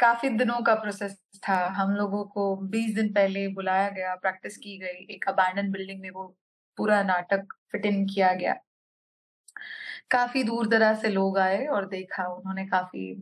[0.00, 1.16] काफ़ी दिनों का प्रोसेस
[1.48, 6.00] था। हम लोगों को 20 दिन पहले बुलाया गया प्रैक्टिस की गई एक अबैंडन बिल्डिंग
[6.02, 6.26] में वो
[6.78, 8.54] पूरा नाटक फिट इन किया गया।
[10.10, 13.14] काफ़ी दूर दराज से लोग आए और देखा उन्होंने काफ़ी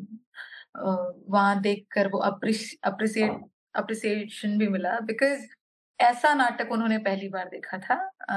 [1.29, 5.47] वहाँ देखकर वो अप्रिसिएट अप्रिसिएशन भी मिला बिकॉज़
[6.01, 7.95] ऐसा नाटक उन्होंने पहली बार देखा था।
[8.31, 8.37] आ,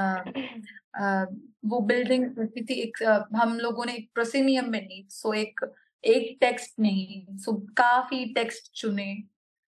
[1.04, 1.24] आ,
[1.64, 3.02] वो बिल्डिंग थी एक
[3.36, 5.60] हम लोगों ने एक प्रोसीनियम में नहीं सो एक
[6.04, 9.14] एक टेक्स्ट नहीं सो काफ़ी टेक्स्ट चुने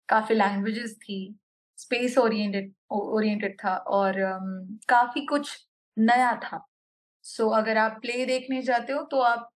[0.08, 1.38] काफ़ी लैंग्वेजेस थी
[1.78, 5.66] स्पेस ओरिएंटेड ओरिएंटेड था और um, काफ़ी कुछ
[5.98, 6.66] नया था।
[7.22, 9.50] सो so, अगर आप प्ले देखने जाते हो तो आप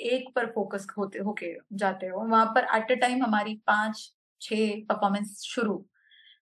[0.00, 4.56] एक पर फोकस होते होके जाते हो। वहाँ पर एट अ टाइम हमारी पाँच छह
[4.66, 5.86] परफॉर्मेंस शुरू।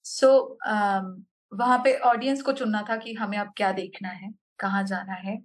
[0.05, 4.33] सो so, um, वहाँ पे ऑडियंस को चुनना था कि हमें अब क्या देखना है
[4.59, 5.43] कहाँ जाना है।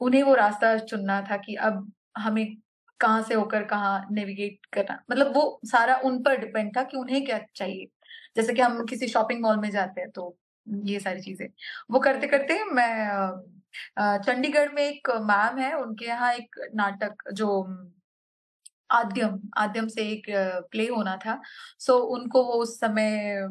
[0.00, 2.56] उन्हें वो रास्ता चुनना था कि अब हमें
[3.00, 7.24] कहाँ से होकर कहाँ नेविगेट करना। मतलब वो सारा उन पर डिपेंड था कि उन्हें
[7.24, 7.88] क्या चाहिए।
[8.36, 11.48] जैसे कि हम किसी शॉपिंग मॉल में जाते हैं तो ये सारी चीज़ें।
[11.90, 13.08] वो करते करते मैं
[13.98, 17.48] चंडीगढ़ में एक मैम है उनके यहाँ एक नाटक जो
[18.92, 20.26] आद्यम आद्यम से एक
[20.72, 21.40] प्ले होना था।
[21.78, 23.48] सो so, उनको वो उस समय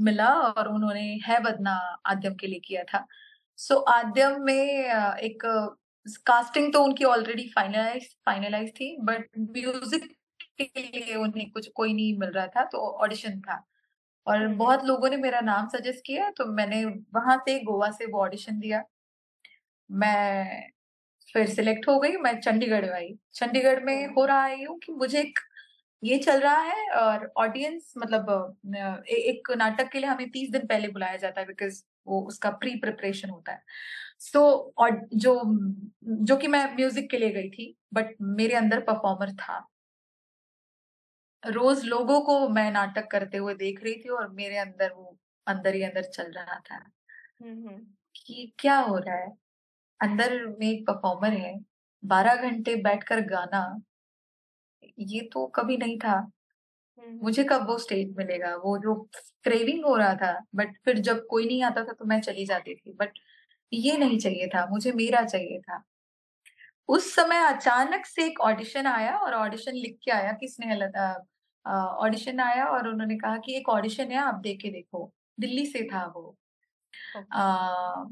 [0.00, 1.72] मिला और उन्होंने है बदना
[2.06, 3.04] आद्यम के लिए किया था।
[3.58, 5.42] सो so, आद्यम में एक
[6.26, 10.04] कास्टिंग तो उनकी ऑलरेडी फाइनलाइज फाइनलाइज थी बट म्यूज़िक
[10.60, 13.62] के लिए उन्हें कुछ कोई नहीं मिल रहा था तो ऑडिशन था।
[14.26, 18.20] और। बहुत लोगों ने मेरा नाम सजेस्ट किया तो मैंने वहाँ से गोवा से वो
[18.20, 18.82] ऑडिशन दिया।
[19.94, 20.70] मैं
[21.34, 25.38] फिर सिलेक्ट हो गई मैं चंडीगढ़ आई। चंडीगढ़ में। हो रहा है कि मुझे एक
[26.02, 28.56] ये चल रहा है और ऑडियंस मतलब
[29.08, 32.50] ए, एक नाटक के लिए हमें तीस दिन पहले बुलाया जाता है बिकॉज़ वो उसका
[32.52, 33.62] प्री प्रिपरेशन होता है।
[34.20, 35.42] सो so, और जो
[36.24, 39.66] जो कि मैं म्यूज़िक के लिए गई थी बट मेरे अंदर परफॉर्मर था।
[41.42, 45.74] रोज लोगों को मैं नाटक करते हुए देख रही थी और मेरे अंदर वो अंदर
[45.74, 46.78] ही अंदर चल रहा था।
[48.16, 49.43] कि क्या हो रहा है?
[50.00, 51.54] अंदर में एक परफॉर्मर है
[52.02, 53.64] बारह घंटे बैठकर गाना
[55.00, 56.16] ये तो कभी नहीं था।
[57.22, 58.54] मुझे कब वो स्टेज मिलेगा?
[58.56, 58.94] वो जो
[59.44, 62.74] क्रेविंग हो रहा था बट फिर जब कोई नहीं आता था तो मैं चली जाती
[62.74, 63.18] थी बट
[63.72, 65.82] ये नहीं चाहिए था मुझे मेरा चाहिए था।
[66.88, 70.76] उस समय अचानक से एक ऑडिशन आया और ऑडिशन लिख के आया कि किसने
[71.66, 75.82] ऑडिशन आया और उन्होंने कहा कि एक ऑडिशन है आप देख के देखो। दिल्ली से
[75.84, 76.36] था वो।
[77.32, 78.04] आ,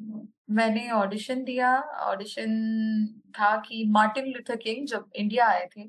[0.50, 2.50] मैंने ऑडिशन दिया। ऑडिशन
[3.30, 5.88] था कि मार्टिन लूथर किंग जब इंडिया आए थे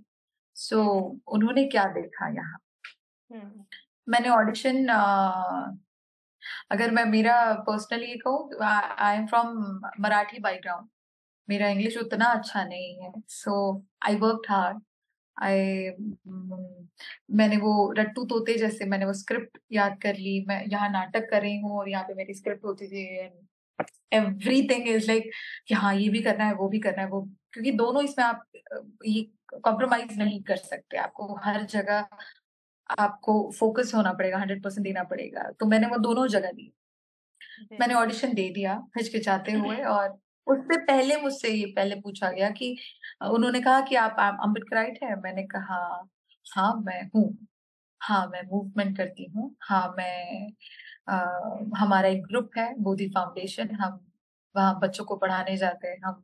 [0.56, 2.58] सो so, उन्होंने क्या देखा यहाँ?
[3.32, 3.66] हम्म।
[4.08, 4.88] मैंने ऑडिशन
[6.72, 7.36] अगर मैं मेरा
[7.68, 9.58] पर्सनली कहूँ I am from
[10.00, 10.88] Marathi background
[11.50, 13.56] मेरा इंग्लिश उतना अच्छा नहीं है सो
[14.06, 14.82] आई वर्क हार्ड
[15.38, 15.90] आई
[17.32, 21.42] मैंने वो रट्टू तोते जैसे मैंने वो स्क्रिप्ट याद कर ली मैं यहाँ नाटक कर
[21.42, 23.06] रही हूँ और यहाँ पे मेरी स्क्रिप्ट होती थी
[24.14, 25.32] एवरी थिंग इज़ लाइक
[25.68, 27.22] कि हाँ ये भी करना है वो भी करना है वो
[27.54, 28.46] क्योंकि दोनों इसमें आप
[29.06, 29.22] ये
[29.56, 32.08] कॉम्प्रोमाइज नहीं कर सकते आपको हर जगह
[32.90, 36.72] आपको फोकस होना पड़ेगा हंड्रेड परसेंट देना पड़ेगा। तो मैंने वो दोनों जगह दी।
[37.74, 42.76] मैंने ऑडिशन दे दिया हिचकिचाते हुए और उससे पहले मुझसे ये पहले पूछा गया कि
[43.30, 45.16] उन्होंने कहा कि आप अम्बेडकराइट है?
[45.22, 45.78] मैंने कहा
[46.46, 47.26] हाँ मैं हूँ।
[48.02, 50.50] हाँ मैं मूवमेंट करती हूँ। हाँ मैं
[51.10, 51.16] आ,
[51.78, 54.00] हमारा एक ग्रुप है बोधी फाउंडेशन। हम
[54.56, 56.24] वहाँ बच्चों को पढ़ाने जाते हैं। हम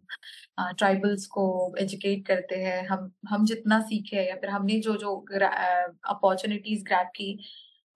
[0.59, 1.45] आ, ट्राइबल्स को
[1.79, 5.15] एजुकेट करते हैं। हम हम जितना सीखे या फिर हमने जो जो
[6.09, 7.37] अपॉर्चुनिटीज़ ग्रैप की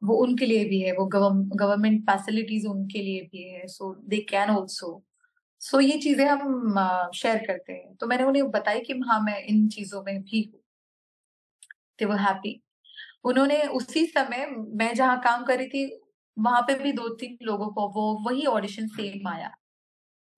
[0.01, 4.49] वो उनके लिए भी है। वो गवर्नमेंट फैसिलिटीज़ उनके लिए भी है। सो दे कैन
[4.51, 4.93] ऑल्सो
[5.63, 9.67] सो ये चीज़ें हम शेयर करते हैं। तो मैंने उन्हें बताया कि हाँ मैं इन
[9.69, 10.62] चीज़ों में भी हूँ।
[12.02, 12.60] वो हैप्पी
[13.26, 14.45] उन्होंने उसी समय
[14.76, 15.86] मैं जहाँ काम कर रही थी,
[16.38, 19.47] वहाँ पे भी दो तीन लोगों को वो वही ऑडिशन सेम आया।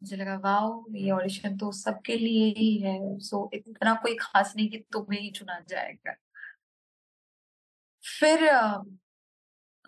[0.02, 4.70] मुझे लगा वाह ये ऑडिशन तो सबके लिए ही है। सो इतना कोई खास नहीं
[4.70, 6.16] कि तुम्हें ही चुना जाएगा।
[8.04, 8.50] फिर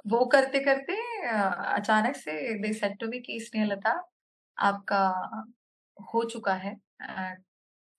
[0.05, 0.93] वो करते करते
[1.27, 3.93] अचानक से दे सेड टू मी कि स्नेहलता
[4.59, 5.07] आपका
[6.13, 6.75] हो चुका है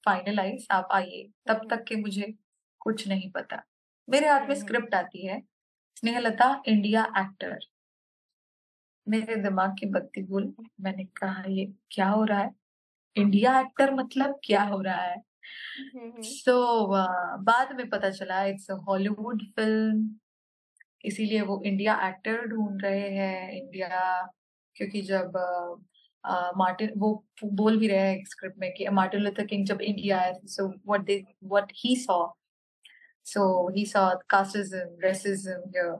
[0.04, 2.34] फाइनलाइज आप आइए। तब तक के मुझे
[2.80, 3.62] कुछ नहीं पता।
[4.08, 5.42] मेरे हाथ में स्क्रिप्ट हम्म। आती है
[5.96, 7.58] स्नेहलता इंडिया एक्टर
[9.08, 12.50] मेरे दिमाग की बत्ती गुल मैंने कहा ये क्या हो रहा है?
[13.16, 15.16] इंडिया एक्टर मतलब क्या हो रहा है?
[15.18, 16.54] सो हम्म, so,
[16.86, 20.16] uh, बाद में पता चला इट्स हॉलीवुड फ़िल्म
[21.04, 24.22] इसीलिए वो इंडिया एक्टर ढूंढ रहे हैं इंडिया
[24.74, 25.32] क्योंकि जब
[26.56, 30.32] मार्टिन वो बोल भी रहे हैं स्क्रिप्ट में कि मार्टिन लूथर किंग जब इंडिया आए
[30.44, 32.26] so what they what he saw
[33.24, 35.96] so he saw casteism racism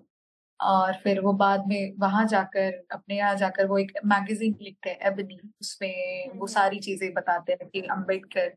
[0.61, 4.99] और फिर वो बाद में वहाँ जाकर अपने यहाँ जाकर वो एक मैगजीन लिखते हैं
[5.01, 8.49] एबनी उसमें वो सारी चीज़ें बताते हैं कि अंबेडकर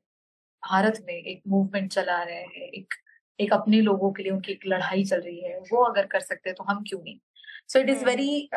[0.63, 2.93] भारत में एक मूवमेंट चला रहे हैं एक
[3.39, 6.49] एक अपने लोगों के लिए उनकी एक लड़ाई चल रही है वो अगर कर सकते
[6.49, 7.19] हैं तो हम क्यों नहीं?
[7.67, 8.49] So it is very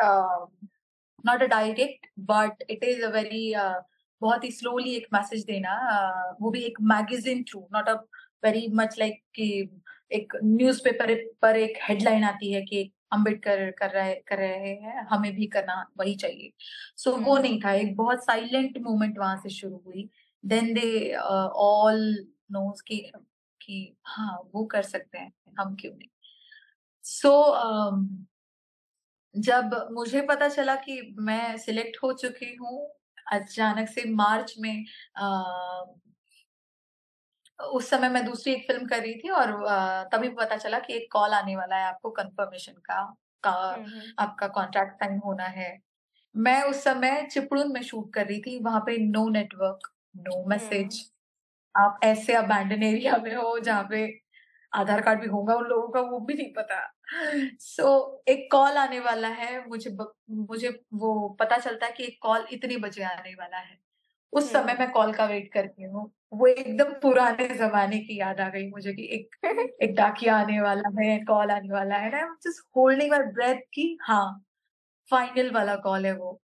[1.25, 3.53] not a direct but it is a very
[4.21, 7.93] बहुत ही स्लोली एक मैसेज देना uh, वो भी एक magazine through not a
[8.43, 9.69] very much like कि
[10.11, 15.35] एक न्यूज़पेपर पर एक हेडलाइन आती है कि अंबेडकर कर रहे कर रहे हैं हमें
[15.35, 16.53] भी करना वही चाहिए।
[16.97, 20.09] सो so, वो हम्म। नहीं था एक बहुत साइलेंट मोमेंट वहाँ से शुरू हुई।
[20.45, 23.11] देन दे ऑल नोज़ की
[23.61, 26.09] कि हाँ वो कर सकते हैं हम क्यों नहीं?
[27.03, 28.25] सो so, um,
[29.35, 32.77] जब मुझे पता चला कि मैं सिलेक्ट हो चुकी हूँ
[33.33, 34.85] अचानक से मार्च में
[35.17, 35.83] आ,
[37.59, 39.51] उस समय मैं दूसरी एक फ़िल्म कर रही थी और
[40.13, 43.01] तभी पता चला कि एक कॉल आने वाला है आपको कंफर्मेशन का
[43.43, 43.51] का
[44.19, 45.69] आपका कॉन्ट्रैक्ट साइन होना है।
[46.35, 51.03] मैं उस समय चिपड़ून में शूट कर रही थी वहाँ पे नो नेटवर्क नो मैसेज।
[51.75, 54.05] आप ऐसे अबैंडन एरिया में हो जहाँ पे
[54.73, 58.77] आधार कार्ड भी होगा उन लोगों का वो भी नहीं पता। सो so, एक कॉल
[58.77, 63.03] आने वाला है मुझे ब, मुझे वो पता चलता है कि एक कॉल इतने बजे
[63.03, 63.77] आने वाला है।
[64.33, 68.39] उस समय हम्म। मैं कॉल का वेट करती हूँ। वो एकदम पुराने जमाने की याद
[68.39, 69.35] आ गई मुझे कि एक
[69.83, 73.97] एक डाकिया आने वाला है कॉल आने वाला है ना जस्ट होल्डिंग माई ब्रेथ की
[74.01, 74.43] हाँ
[75.11, 76.41] फाइनल वाला कॉल है वो।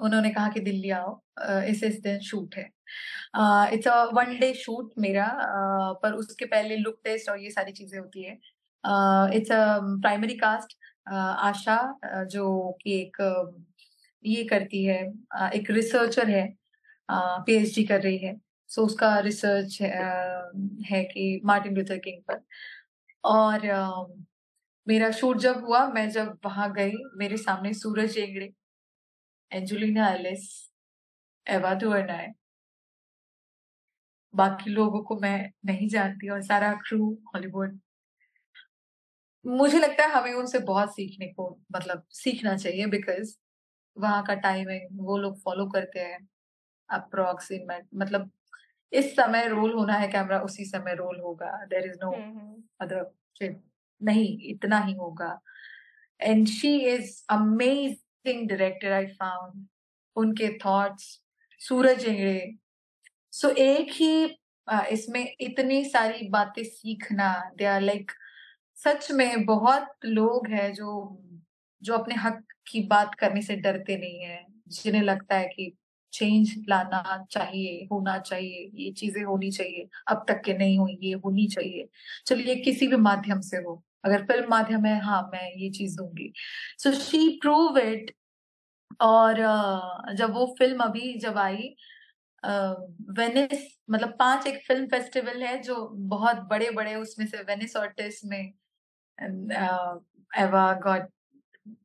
[0.00, 2.70] उन्होंने कहा कि दिल्ली आओ इस इस दिन शूट है।
[3.74, 7.72] It's a one day shoot मेरा uh, पर उसके पहले लुक टेस्ट और ये सारी
[7.72, 8.38] चीज़ें होती है।
[8.84, 10.76] It's a primary cast
[11.08, 11.78] Asha
[12.32, 12.46] जो
[12.82, 13.16] कि एक
[14.24, 15.00] ये करती है
[15.54, 16.46] एक रिसर्चर है
[17.10, 18.34] पीएचडी कर रही है.
[18.70, 19.90] सो उसका रिसर्च है,
[20.90, 22.40] है कि मार्टिन लूथर किंग पर.
[23.24, 23.66] और
[24.86, 28.52] मेरा शूट जब हुआ मैं जब वहाँ गई मेरे सामने सूरज एंगड़े
[29.52, 30.46] एंजुलिना एलिस
[31.46, 32.32] एवा दुअरनाय
[34.34, 37.78] बाकी लोगों को मैं नहीं जानती और सारा क्रू हॉलीवुड
[39.44, 43.36] मुझे लगता है हमें उनसे बहुत सीखने को मतलब सीखना चाहिए बिकॉज़
[43.96, 46.18] वहाँ का टाइमिंग वो लोग फॉलो करते हैं
[46.88, 48.30] अप्रोक्सीमेट मतलब
[48.92, 52.10] इस समय रोल होना है कैमरा उसी समय रोल होगा। देर इज़ नो
[52.80, 53.10] अदर
[54.00, 55.40] नहीं इतना ही होगा।
[56.20, 59.66] And she is amazing director I found
[60.16, 61.04] उनके थॉट्स
[61.60, 62.56] सूरज इंगड़े
[63.32, 64.24] सो एक ही
[64.92, 68.12] इसमें इतनी सारी बातें सीखना दे आर लाइक
[68.78, 70.90] सच में बहुत लोग हैं जो
[71.82, 75.72] जो अपने हक की बात करने से डरते नहीं है। जिन्हें लगता है कि
[76.12, 81.12] चेंज लाना चाहिए, होना चाहिए, ये चीज़ें होनी चाहिए। अब तक के नहीं हुई, ये
[81.24, 81.88] होनी चाहिए।
[82.26, 86.32] चलिए, किसी भी माध्यम से हो। अगर फ़िल्म माध्यम है हाँ मैं ये चीज़ दूँगी।
[86.78, 88.10] सो शी प्रूव इट
[89.02, 89.36] और
[90.16, 91.74] जब वो फ़िल्म अभी जब आई
[92.42, 95.76] वेनिस मतलब पाँच एक फ़िल्म फेस्टिवल है जो
[96.08, 97.94] बहुत बड़े बड़े उसमें से वेनिस और
[98.26, 98.52] में
[99.20, 101.08] Ava got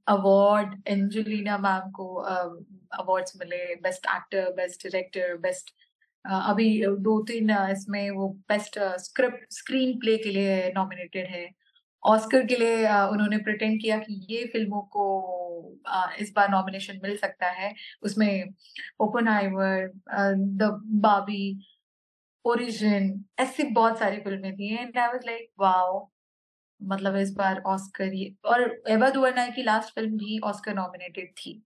[0.07, 5.73] award Aunjanue ma'am को अवार्ड्स मिले best actor best director best
[6.25, 11.49] अभी दो तीन इसमें वो बेस्ट स्क्रिप्ट स्क्रीन प्ले के लिए नॉमिनेटेड है
[12.03, 15.05] ऑस्कर के लिए उन्होंने प्रिटेंड किया कि ये फ़िल्मों को
[16.19, 18.53] इस बार नॉमिनेशन मिल सकता है उसमें
[19.01, 19.91] ओपन हाइवर
[20.57, 20.69] द
[21.01, 21.45] बाबी
[22.45, 25.99] ओरिजिन ऐसी बहुत सारी फ़िल्में थी and I was like wow
[26.83, 31.63] मतलब इस बार ऑस्कर और एवा दुआनाई की लास्ट फ़िल्म भी ऑस्कर नॉमिनेटेड थी।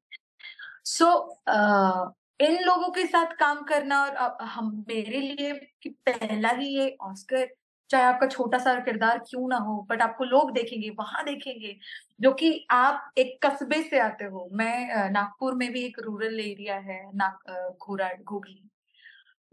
[0.85, 6.49] सो so, uh, इन लोगों के साथ काम करना और हम मेरे लिए कि पहला
[6.49, 7.47] ही ये ऑस्कर
[7.89, 11.77] चाहे आपका छोटा सा किरदार क्यों ना हो बट आपको लोग देखेंगे वहाँ देखेंगे
[12.21, 16.75] जो कि आप एक कस्बे से आते हो। मैं नागपुर में भी एक रूरल एरिया
[16.75, 18.11] है नाग घोरा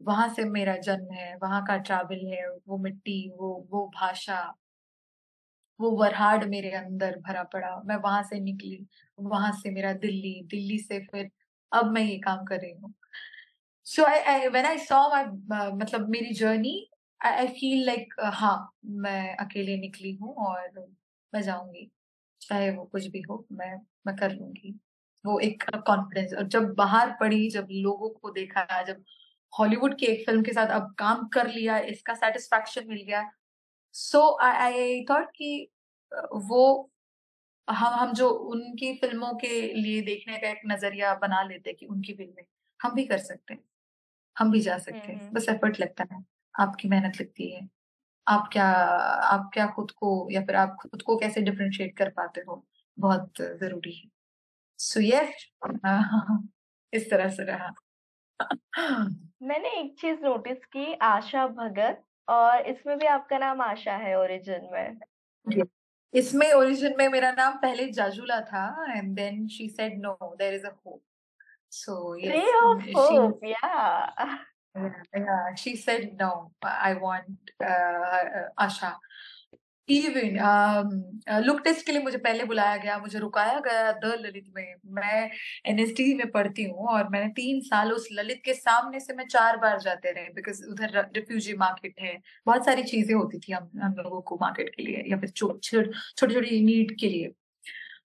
[0.03, 4.55] वहाँ से मेरा जन्म है वहाँ का ट्रैवल है वो मिट्टी वो वो भाषा
[5.81, 8.87] वो वरहाड मेरे अंदर भरा पड़ा। मैं वहाँ से निकली,
[9.19, 11.31] वहाँ से मेरा दिल्ली दिल्ली से फिर
[11.73, 12.95] अब मैं ये काम कर रही हूँ।
[13.87, 15.25] So I when I saw my
[15.75, 16.77] मतलब मेरी जर्नी
[17.21, 18.57] आई फील लाइक हाँ
[19.05, 20.87] मैं अकेले निकली हूँ और
[21.33, 21.91] मैं जाऊँगी।
[22.41, 23.75] चाहे वो कुछ भी हो, मैं
[24.07, 24.75] मैं कर लूँगी।
[25.25, 29.03] वो एक कॉन्फिडेंस और जब बाहर पड़ी, जब लोगों को देखा, जब
[29.53, 33.23] हॉलीवुड की एक फ़िल्म के साथ अब काम कर लिया, इसका सेटिस्फैक्शन मिल गया
[33.95, 35.51] सो आई थॉट कि
[36.49, 36.65] वो
[37.69, 42.13] हम हम जो उनकी फ़िल्मों के लिए देखने का एक नज़रिया बना लेते कि उनकी
[42.15, 42.45] फ़िल्में
[42.81, 43.65] हम भी कर सकते हैं
[44.37, 46.25] हम भी जा सकते हैं। बस एफर्ट लगता है
[46.55, 47.69] आपकी मेहनत लगती है।
[48.27, 48.67] आप क्या
[49.29, 52.65] आप क्या खुद को या फिर आप खुद को कैसे डिफ्रेंशिएट कर पाते हो
[52.99, 54.11] बहुत ज़रूरी है।
[54.79, 55.47] सो so, यस
[56.93, 57.75] इस तरह से रहा।
[59.43, 64.69] मैंने एक चीज़ नोटिस की आशा भगत और इसमें भी आपका नाम आशा है ओरिजिन
[64.73, 65.65] में।
[66.15, 70.67] इसमें ओरिजिन में मेरा नाम पहले जाजुला था and then she said no there is
[70.67, 71.03] a hope
[71.73, 74.39] so yes of hope yeah
[74.75, 75.55] yeah.
[75.55, 78.97] She said no i want uh, asha.
[79.89, 80.37] Even
[81.45, 85.31] look test के लिए मुझे पहले बुलाया गया, मुझे रुकाया गया द ललित में। मैं
[85.67, 89.57] एनएसडी में पढ़ती हूँ और मैंने तीन साल उस ललित के सामने से मैं चार
[89.59, 92.17] बार जाते रहे बिकॉज़ उधर रिफ्यूजी मार्केट है।
[92.47, 95.85] बहुत सारी चीज़ें होती थी हम हम लोगों को मार्केट के लिए या फिर छोटी
[96.17, 97.33] छोटी नीड के लिए।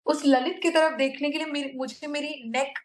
[0.08, 2.80] उस ललित की तरफ़ देखने के लिए मेरी, मुझे मेरी नेक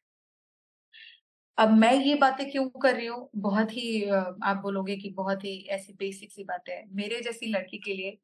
[1.59, 3.28] अब मैं ये बातें क्यों कर रही हूँ?
[3.38, 7.78] बहुत ही आप बोलोगे कि बहुत ही ऐसी बेसिक सी बातें हैं। मेरे जैसी लड़की
[7.78, 8.16] के लिए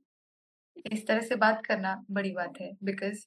[0.86, 3.26] इस तरह से बात करना बड़ी बात है बिकॉज़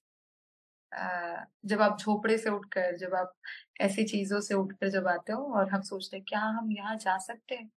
[1.66, 3.34] जब आप झोपड़े से उठकर, जब आप
[3.82, 7.18] ऐसी चीज़ों से उठकर जब आते हो और हम सोचते हैं, क्या हम यहाँ जा
[7.18, 7.70] सकते हैं?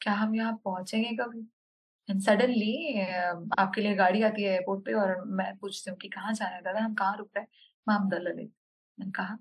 [0.00, 1.40] क्या हम यहाँ पहुँचेंगे कभी?
[2.08, 3.00] एंड सडनली
[3.58, 6.62] आपके लिए गाड़ी आती है एयरपोर्ट पे और मैं पूछती हूँ कि कहाँ जाना है
[6.62, 6.80] दादा?
[6.80, 7.48] हम कहाँ रुक रहे हैं?
[7.86, 8.52] Ma'am, the Lalit.
[8.98, 9.38] मैंने कहा,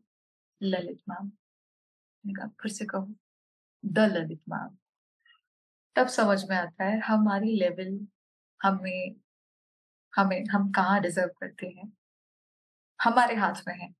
[0.61, 1.25] ललित मैम?
[1.25, 3.13] मैंने कहा, फिर से कहो,
[3.83, 4.77] द ललित मैम.
[5.95, 7.99] तब समझ में आता है, हमारी लेवल
[8.61, 9.15] हमें
[10.19, 11.93] हमें हम कहाँ डिजर्व करते हैं?
[13.03, 13.93] हमारे हाथ में है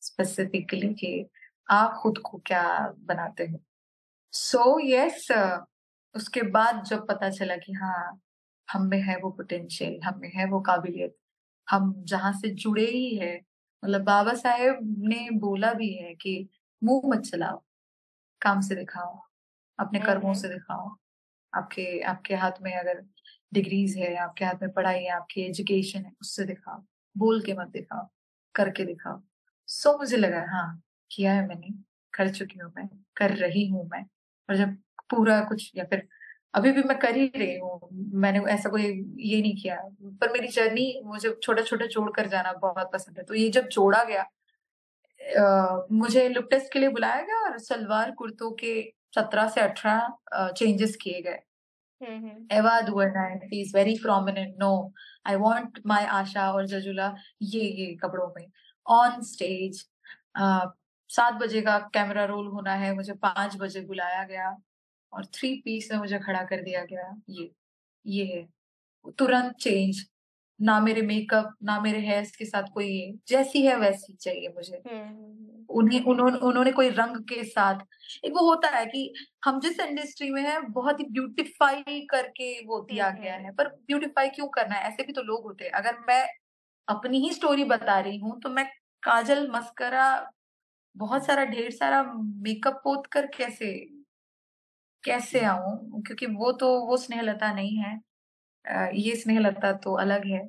[0.00, 1.28] स्पेसिफिकली कि
[1.70, 3.58] आप खुद को क्या बनाते हो?
[4.32, 5.66] सो so, यस yes,
[6.14, 8.20] उसके बाद जब पता चला कि हाँ
[8.72, 11.16] हम में है वो पोटेंशियल हम में है वो काबिलियत
[11.70, 13.40] हम जहाँ से जुड़े ही है
[13.84, 16.48] मतलब बाबा साहेब ने बोला भी है कि
[16.84, 17.62] मुँह मत चलाओ
[18.40, 19.20] काम से दिखाओ
[19.78, 20.96] अपने कर्मों से दिखाओ
[21.54, 23.02] आपके आपके हाथ में अगर
[23.52, 26.82] डिग्रीज है आपके हाथ में पढ़ाई है आपकी एजुकेशन है उससे दिखाओ
[27.16, 28.06] बोल के मत दिखाओ
[28.54, 29.20] करके दिखाओ।
[29.68, 31.72] सो मुझे लगा हाँ किया है मैंने
[32.14, 34.04] कर चुकी हूँ मैं कर रही हूँ मैं।
[34.48, 34.76] और जब
[35.10, 36.06] पूरा कुछ या फिर
[36.54, 37.88] अभी भी मैं कर ही रही हूँ
[38.20, 39.76] मैंने ऐसा कोई ये नहीं किया।
[40.20, 43.68] पर मेरी जर्नी मुझे छोटा छोटा जोड़ कर जाना बहुत पसंद है। तो ये जब
[43.68, 44.22] जोड़ा गया
[45.20, 48.80] आ, मुझे लुक टेस्ट के लिए बुलाया गया और सलवार कुर्तों के
[49.14, 51.38] सत्रह से अठारह चेंजेस किए गए।
[52.00, 52.44] Mm-hmm.
[52.50, 54.54] Eva Duerna, is very prominent.
[54.58, 54.92] No,
[55.26, 58.46] I want my Asha और जजुला ये ये कपड़ों में
[58.86, 59.84] ऑन स्टेज
[61.10, 64.56] सात बजे का कैमरा रोल होना है मुझे पाँच बजे बुलाया गया
[65.12, 67.50] और थ्री पीस में मुझे खड़ा कर दिया गया ये
[68.04, 68.46] ये है
[69.18, 70.04] तुरंत चेंज
[70.60, 72.90] ना मेरे मेकअप ना मेरे हेयर्स के साथ कोई
[73.28, 77.80] जैसी है वैसी चाहिए मुझे हम्म। उन्हें उन्होंने उन्होंने कोई रंग के साथ
[78.24, 79.12] एक वो होता है कि
[79.44, 84.28] हम जिस इंडस्ट्री में है बहुत ही ब्यूटिफाई करके वो दिया गया है। पर ब्यूटिफाई
[84.30, 84.88] क्यों करना है?
[84.88, 86.24] ऐसे भी तो लोग होते हैं। अगर मैं
[86.88, 88.66] अपनी ही स्टोरी बता रही हूँ तो मैं
[89.02, 90.06] काजल मस्करा
[90.96, 92.02] बहुत सारा ढेर सारा
[92.44, 93.72] मेकअप पोत कर कैसे
[95.04, 96.02] कैसे आऊँ?
[96.02, 97.94] क्योंकि वो तो वो स्नेहलता नहीं है।
[98.96, 100.40] ये स्नेहलता तो अलग है।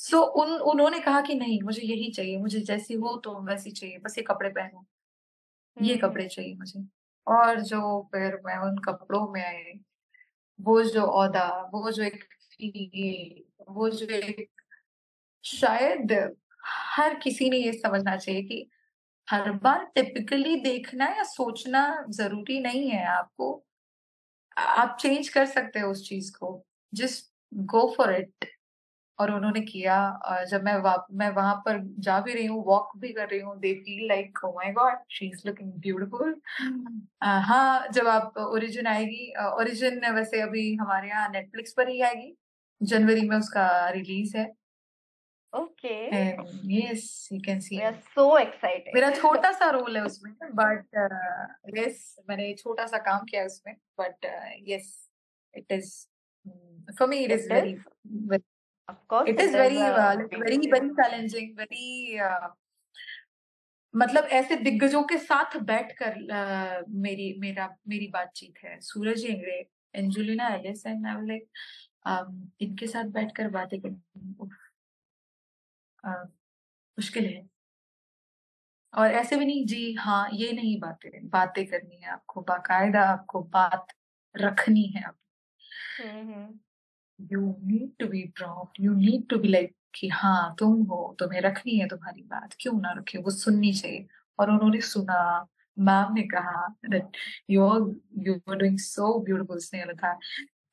[0.00, 3.70] सो so, उन उन्होंने कहा कि नहीं मुझे यही चाहिए मुझे जैसी हो तो वैसी
[3.70, 4.86] चाहिए बस ये कपड़े पहनो।
[5.82, 6.84] ये हम्म। कपड़े चाहिए मुझे।
[7.26, 9.74] और जो फिर मैं उन कपड़ों में आए
[10.60, 12.24] वो जो औदा वो जो एक
[13.68, 14.50] वो जो एक
[15.44, 16.36] शायद
[16.66, 18.70] हर किसी ने ये समझना चाहिए कि
[19.30, 23.64] हर बार टिपिकली देखना या सोचना ज़रूरी नहीं है आपको।
[24.56, 28.59] आप चेंज कर सकते हो उस चीज़ को। जिस गो फॉर इट
[29.20, 29.96] और उन्होंने किया
[30.26, 33.40] और जब मैं वा, मैं वहाँ पर जा भी रही हूँ वॉक भी कर रही
[33.40, 36.34] हूँ they feel like oh my god she is looking beautiful
[37.48, 42.34] हाँ जब आप ओरिजिन आएगी ओरिजिन वैसे अभी हमारे यहाँ नेटफ्लिक्स पर ही आएगी
[42.80, 44.50] जनवरी में उसका रिलीज़ है
[45.52, 46.08] Okay.
[46.12, 47.78] And yes, you can see.
[47.78, 48.92] We are so excited.
[48.94, 50.96] मेरा छोटा सा रोल है उसमें बट
[51.78, 54.26] यस मैंने छोटा सा काम किया उसमें but
[54.68, 54.92] yes
[55.54, 55.90] it is
[56.98, 58.42] for me it is It very is?
[58.90, 59.28] Of course.
[59.28, 62.20] Is is very a very big very challenging very
[63.94, 69.58] मतलब ऐसे दिग्गजों के साथ बैठकर uh, मेरी मेरा मेरी बातचीत है। Suraj Ingade
[69.94, 71.48] Aunjanue Ellis and I like
[72.62, 74.48] इनके साथ बैठकर बातें करनी
[76.04, 76.26] uh,
[76.98, 77.48] मुश्किल है।
[78.94, 83.42] और ऐसे भी नहीं जी हाँ ये नहीं बातें बातें करनी है आपको बाकायदा आपको
[83.52, 83.92] बात
[84.34, 85.16] रखनी है आप
[86.00, 86.58] हम्म,
[87.32, 91.40] you need to be proud you need to be like कि हाँ तुम हो तुम्हें
[91.40, 93.18] रखनी है तुम्हारी बात। क्यों ना रखे?
[93.18, 94.06] वो सुननी चाहिए।
[94.38, 95.46] और उन्होंने सुना।
[95.78, 97.08] मैम ने कहा that
[97.50, 97.64] you
[98.18, 100.18] you are doing so beautiful Sneh था।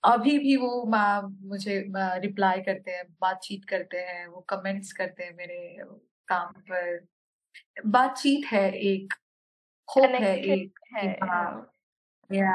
[0.03, 5.35] अभी भी वो मैम मुझे रिप्लाई करते हैं बातचीत करते हैं वो कमेंट्स करते हैं
[5.35, 5.77] मेरे
[6.27, 7.07] काम पर।
[7.85, 9.13] बातचीत है एक।
[9.89, 10.79] होप है एक
[11.23, 11.71] हाँ।
[12.31, 12.53] या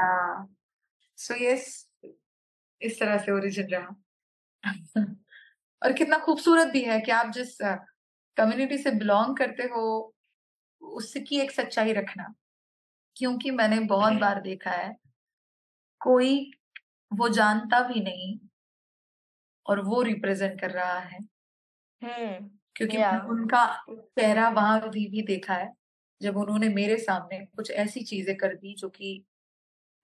[1.17, 1.92] सो यस
[2.83, 3.95] इस तरह से ओरिजिन रहा।
[5.81, 7.57] और कितना खूबसूरत भी है कि आप जिस
[8.37, 9.83] कम्युनिटी से बिलोंग करते हो
[10.81, 12.33] उसकी एक सच्चाई रखना।
[13.15, 14.95] क्योंकि मैंने बहुत बार देखा है
[16.01, 16.35] कोई
[17.11, 18.37] वो जानता भी नहीं
[19.65, 21.19] और वो रिप्रेजेंट कर रहा है।
[22.01, 23.19] हम्म क्योंकि Yeah.
[23.29, 25.71] उनका चेहरा वहाँ भी, भी देखा है
[26.21, 29.23] जब उन्होंने मेरे सामने कुछ ऐसी चीज़ें कर दी जो कि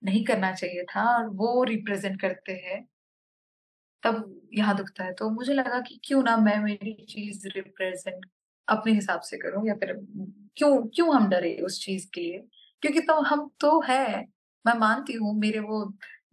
[0.02, 2.86] नहीं करना चाहिए था और वो रिप्रेजेंट करते हैं।
[4.02, 8.26] तब यहाँ दुखता है। तो मुझे लगा कि क्यों ना मैं मेरी चीज़ रिप्रेजेंट
[8.68, 9.92] अपने हिसाब से करूँ या फिर
[10.56, 12.38] क्यों क्यों हम डरे उस चीज़ के लिए?
[12.82, 14.04] क्योंकि तो हम तो है।
[14.64, 15.84] मैं मानती हूँ मेरे वो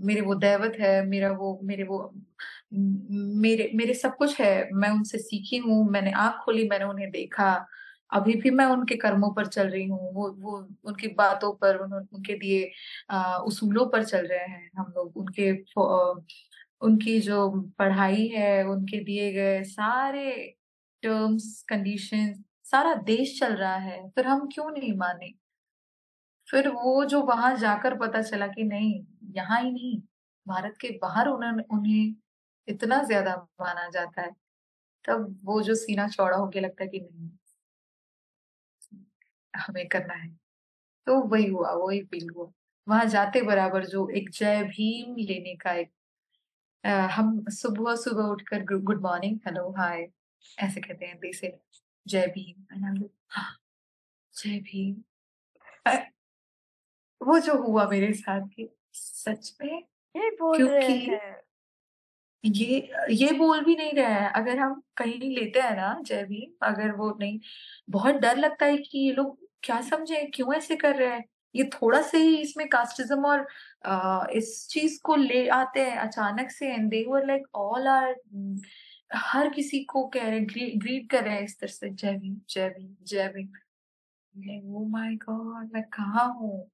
[0.02, 2.00] मेरे वो दैवत है, मेरा वो, मेरे वो,
[2.74, 7.50] मेरे मेरे सब कुछ है। मैं उनसे सीखी हूँ, मैंने आँख खोली, मैंने उन्हें देखा।
[8.12, 11.94] अभी भी मैं उनके कर्मों पर चल रही हूँ वो वो उनकी बातों पर उन,
[12.14, 12.72] उनके दिए
[13.48, 15.52] उसूलों पर चल रहे हैं हम लोग। उनके
[16.82, 17.50] उनकी जो
[17.80, 20.32] पढ़ाई है उनके दिए गए सारे
[21.04, 22.34] टर्म्स कंडीशन
[22.66, 25.34] सारा देश चल रहा है फिर हम क्यों नहीं माने?
[26.48, 28.94] फिर वो जो वहाँ जाकर पता चला कि नहीं
[29.36, 29.98] यहाँ ही नहीं
[30.48, 32.16] भारत के बाहर उन्होंने उन्हें
[32.68, 34.32] इतना ज़्यादा माना जाता है
[35.06, 37.30] तब वो जो सीना चौड़ा होके लगता है कि नहीं।
[39.58, 40.30] हमें करना है।
[41.08, 42.52] तो वही हुआ वही फील हुआ।
[42.88, 45.92] वहाँ जाते बराबर जो एक जय भीम लेने का एक
[46.84, 50.08] अ, हम सुबह सुबह उठकर गुड मॉर्निंग हेलो हाय
[50.58, 51.58] ऐसे कहते हैं दे से
[52.06, 52.66] जय भीम
[53.30, 53.58] "हाँ,
[54.34, 55.04] जय भीम।
[57.22, 59.78] वो जो हुआ मेरे साथ कि सच में
[60.16, 61.42] ये बोल रहे क्योंकि हैं।
[62.44, 62.78] ये
[63.12, 66.92] ये बोल भी नहीं रहा है। अगर हम कहीं लेते हैं ना जय भीम अगर
[66.92, 67.40] वो नहीं
[67.90, 70.24] बहुत डर लगता है कि ये लोग क्या समझे?
[70.34, 71.24] क्यों ऐसे कर रहे हैं?
[71.56, 73.48] ये थोड़ा से ही इसमें कास्टिज्म और
[73.86, 78.16] अ, इस चीज़ को ले आते हैं अचानक से and they were like all are
[79.16, 82.70] हर किसी को कह रहे ग्रीट कर रहे हैं इस तरह से जय भीम जय
[82.70, 86.70] भीम जय भीम। ओ माय गॉड मैं कहाँ हूँ?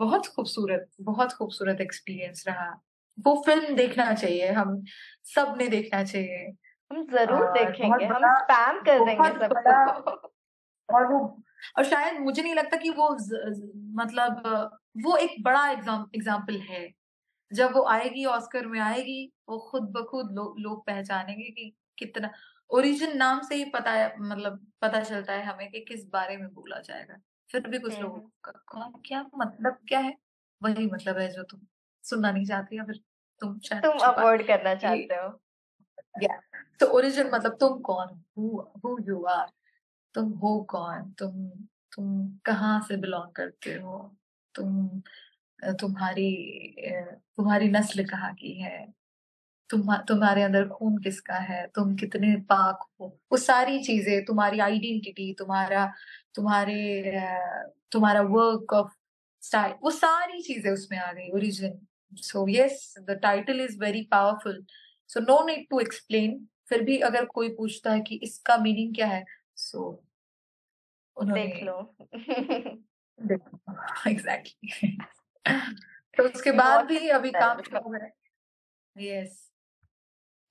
[0.00, 2.80] बहुत खूबसूरत बहुत खूबसूरत एक्सपीरियंस रहा।
[3.26, 4.84] वो फ़िल्म देखना चाहिए हम
[5.24, 6.46] सबने देखना चाहिए।
[6.90, 11.43] हम ज़रूर और देखेंगे हम स्पैम कर देंगे सबको और वो
[11.78, 14.42] और शायद मुझे नहीं लगता कि वो ज, ज, मतलब
[15.04, 16.88] वो एक बड़ा एग्ज़ाम एग्ज़ाम्पल है।
[17.52, 22.30] जब वो आएगी ऑस्कर में आएगी वो खुद ब खुद लो, लोग पहचानेंगे कि कितना
[22.70, 26.48] ओरिजिन नाम से ही पता है मतलब पता चलता है हमें कि किस बारे में
[26.48, 27.16] बोला जाएगा।
[27.50, 30.14] फिर भी कुछ हम्म, लोगों का कौन क्या मतलब क्या है?
[30.62, 31.60] वही मतलब है जो तुम
[32.04, 33.00] सुनना नहीं चाहती या फिर
[33.42, 35.28] तुम शायद तुम अवॉइड करना चाहते हो।
[36.22, 36.40] या
[36.80, 38.08] तो ओरिजिन मतलब तुम कौन?
[38.38, 39.46] हो हु यू आर
[40.14, 41.10] तुम हो कौन?
[41.18, 41.48] तुम
[41.94, 43.98] तुम कहाँ से बिलोंग करते हो?
[44.54, 44.88] तुम
[45.80, 46.28] तुम्हारी
[47.36, 48.86] तुम्हारी नस्ल कहाँ की है?
[49.70, 51.66] तुम तुम्हारे अंदर खून किसका है?
[51.74, 53.06] तुम कितने पाक हो?
[53.32, 55.86] वो सारी चीज़ें, तुम्हारी आइडेंटिटी तुम्हारा,
[56.34, 57.20] तुम्हारे
[57.92, 58.92] तुम्हारा वर्क ऑफ़
[59.42, 61.78] स्टाइल वो सारी चीज़ें उसमें आ गई origin
[62.22, 64.64] so yes the title is very powerful
[65.10, 66.38] so no need to explain
[66.68, 69.24] फिर भी अगर कोई पूछता है कि इसका मीनिंग क्या है
[69.56, 69.90] सो
[71.16, 71.76] देख लो।
[73.18, 74.96] देखो एग्जैक्टली
[76.16, 78.12] तो उसके बाद भी अभी सुंदर। काम शुरू है
[78.96, 79.42] yes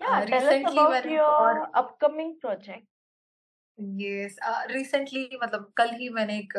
[0.02, 2.86] Yeah, tell us about your upcoming project.
[4.00, 4.36] Yes
[4.72, 6.58] recently मतलब कल ही मैंने एक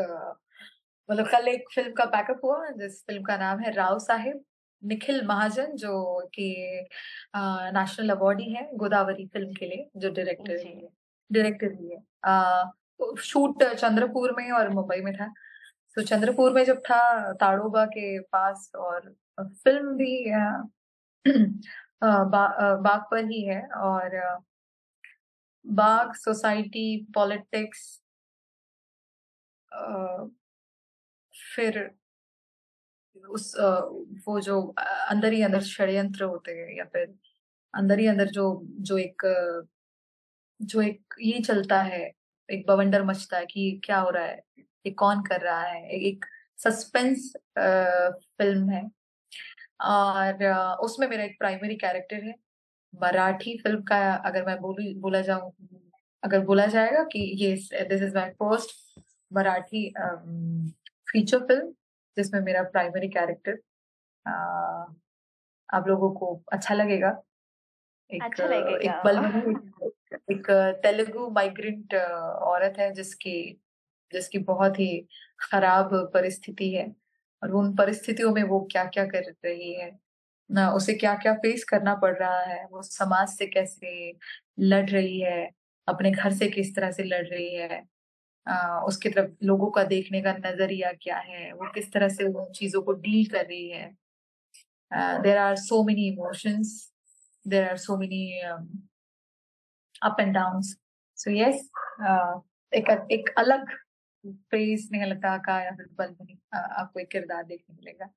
[1.09, 4.43] मतलब कल एक फ़िल्म का पैकअप हुआ जिस फ़िल्म का नाम है राव साहिब
[4.83, 5.93] निखिल महाजन जो
[6.35, 6.49] कि
[7.77, 10.89] नेशनल अवार्डी है गोदावरी फ़िल्म के लिए जो डायरेक्टर जी।
[11.35, 12.01] डायरेक्टर ही है
[13.22, 15.28] शूट चंद्रपुर में और मुंबई में था।
[15.97, 17.01] तो चंद्रपुर में जब था
[17.41, 20.12] ताड़ोबा के पास और फ़िल्म भी
[22.05, 24.18] बा, बाग पर ही है और
[25.64, 28.01] बाग सोसाइटी पॉलिटिक्स
[31.35, 31.78] फिर
[33.16, 33.55] उस
[34.26, 34.61] वो जो
[35.11, 37.14] अंदर ही अंदर षड्यंत्र होते हैं या फिर
[37.74, 38.47] अंदर ही अंदर जो
[38.80, 39.22] जो एक
[40.63, 42.01] जो एक ये चलता है
[42.51, 44.43] एक बवंडर मचता है कि क्या हो रहा है
[44.87, 46.25] ये कौन कर रहा है एक, एक
[46.59, 47.33] सस्पेंस
[48.39, 48.83] फ़िल्म है।
[49.81, 50.45] और
[50.81, 52.35] उसमें मेरा एक प्राइमरी कैरेक्टर है।
[53.03, 55.53] मराठी फ़िल्म का अगर मैं बोली बोला जाऊँ
[56.23, 59.01] अगर बोला जाएगा कि ये this is my first
[59.33, 59.89] Marathi
[61.13, 61.73] feature film
[62.17, 63.59] जिसमें मेरा प्राइमरी कैरेक्टर
[65.75, 67.23] आप लोगों को अच्छा लगेगा।
[68.11, 69.55] एक अच्छा एक लगेगा बलवनी
[70.31, 70.51] एक,
[70.83, 73.61] तेलुगु माइग्रेंट औरत है जिसकी
[74.12, 75.07] जिसकी बहुत ही
[75.41, 76.87] खराब परिस्थिति है
[77.43, 79.91] और उन परिस्थितियों में वो क्या क्या कर रही है
[80.51, 84.12] ना उसे क्या क्या फेस करना पड़ रहा है वो समाज से कैसे
[84.61, 85.51] लड़ रही है
[85.89, 87.83] अपने घर से किस तरह से लड़ रही है
[88.47, 92.53] आ, उसकी तरफ़ लोगों का देखने का नज़रिया क्या है वो किस तरह से उन
[92.53, 93.87] चीज़ों को डील कर रही है।
[95.23, 96.93] There are so many emotions
[97.49, 98.23] there are so many
[100.05, 101.69] up and down so yes
[102.73, 103.71] एक एक अलग
[104.51, 108.09] फेस स्नेहलता का या फिर बलबनी आपको एक किरदार देखने मिलेगा।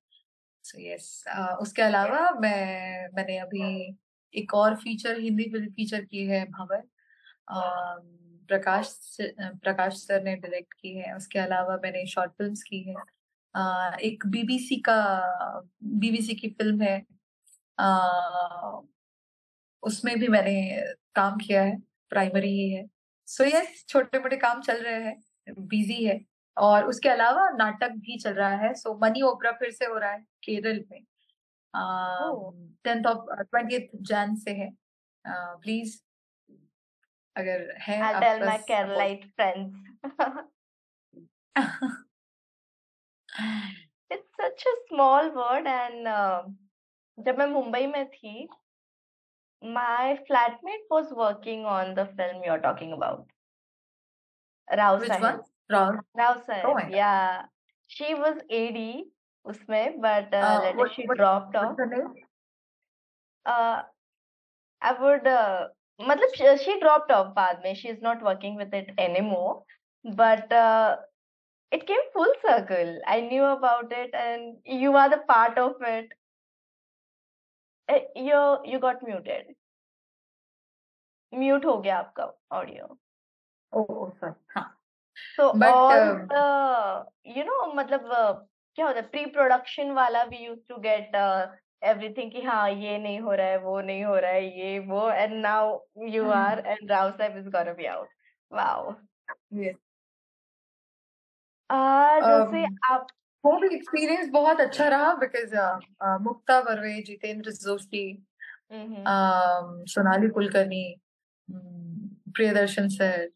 [0.64, 1.24] सो यस
[1.62, 3.98] उसके अलावा मैं, मैंने अभी
[4.34, 6.84] एक और फीचर हिंदी फ़िल्म फीचर की है, भंवर।
[8.50, 12.96] प्रकाश प्रकाश सर ने डायरेक्ट की है। उसके अलावा मैंने शॉर्ट फिल्म्स की है।
[14.02, 14.98] एक बीबीसी का
[15.84, 16.98] बीबीसी की फ़िल्म है।
[19.84, 20.56] उसमें भी मैंने
[21.18, 21.78] काम किया है
[22.10, 22.86] प्राइमरी ही है।
[23.28, 25.22] सो so, यस छोटे मोटे काम चल रहे हैं
[25.60, 26.20] बिज़ी है।
[26.58, 30.12] और उसके अलावा नाटक भी चल रहा है। सो मनी ओपरा फिर से हो रहा
[30.12, 31.02] है केरल में।
[32.84, 34.70] टेंथ ऑफ़ ट्वेंटी जैन से है।
[35.28, 36.02] प्लीज़
[37.38, 39.74] अगर है I'll tell my Keralite friends.
[44.14, 46.42] It's such a small word and uh,
[47.20, 48.50] जब मैं मुंबई में थी
[49.63, 53.27] my flatmate was working on the film you're talking about.
[54.77, 55.23] Rao which Sahib.
[55.23, 57.43] one Rao Rao oh Sahib, my god yeah.
[57.89, 59.05] She was AD
[59.47, 61.77] उसमें but uh, uh, later what she what dropped off.
[61.77, 62.15] what's her name
[63.47, 63.83] Uh,
[64.81, 65.69] I would uh,
[66.01, 69.65] मतलब she, she dropped off बाद में she is not working with it anymore
[70.05, 70.97] but uh,
[71.71, 76.13] it came full circle I knew about it and you are the part of it
[77.90, 79.54] you you got muted
[81.34, 82.98] mute हो गया आपका audio
[85.18, 85.48] so
[87.38, 91.16] you know मतलब uh, क्या होता है pre production वाला भी use to get
[91.82, 95.10] everything कि हाँ ये नहीं हो रहा है वो नहीं हो रहा है ये वो
[95.12, 98.10] and now you are and Rao Saheb is gonna be out
[98.52, 98.94] wow
[102.50, 103.08] जैसे आप
[103.46, 105.56] वो भी एक्सपीरियंस बहुत अच्छा रहा because
[106.24, 108.28] Mukta Barve Jitendra Joshi
[108.72, 110.96] hmm um, Sonali Kulkarni
[111.50, 113.30] um, Priyadarshan sir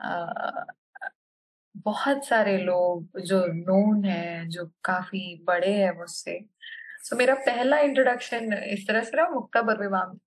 [0.00, 0.74] uh,
[1.76, 6.46] बहुत सारे लोग जो नोन है जो काफ़ी बड़े हैं मुझसे।
[6.98, 10.18] सो so, मेरा पहला इंट्रोडक्शन इस तरह से रहा मुक्ता बर्वे मैम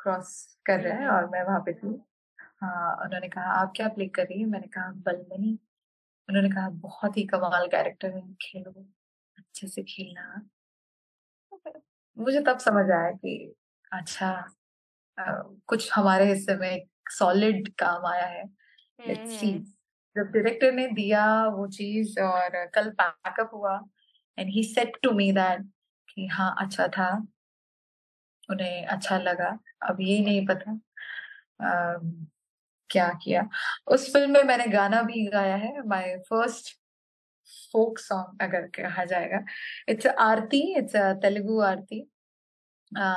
[0.00, 2.00] क्रॉस कर रहे हैं और मैं वहाँ पे थी।
[2.38, 4.46] हाँ उन्होंने कहा आप क्या प्ले कर रही है?
[4.46, 5.58] मैंने कहा बलमनी
[6.28, 8.72] उन्होंने कहा बहुत ही कमाल कैरेक्टर है खेलो
[9.38, 10.48] अच्छे से खेलना।
[12.16, 13.54] मुझे तब समझ आया कि
[13.92, 14.30] अच्छा
[15.18, 15.24] अ,
[15.68, 18.44] कुछ हमारे हिस्से में एक सॉलिड काम आया है।
[18.98, 19.64] Let's see hmm.
[20.16, 23.80] जब डायरेक्टर ने दिया वो चीज़ और कल पैकअप हुआ
[24.38, 25.62] and he said to me that
[26.08, 27.08] कि हाँ अच्छा था।
[28.48, 30.72] उन्हें अच्छा लगा। अब ये नहीं पता।
[32.90, 33.48] क्या किया।
[33.88, 36.74] उस फ़िल्म में मैंने गाना भी गाया है माय फ़र्स्ट
[37.72, 39.40] फोक सॉन्ग अगर कहा जाएगा।
[39.88, 42.00] It's aarti it's Telugu aarti.
[42.92, 43.14] आ,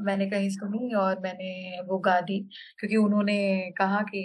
[0.00, 2.38] मैंने कहीं सुनी और मैंने वो गा दी
[2.80, 3.36] क्योंकि उन्होंने
[3.78, 4.22] कहा कि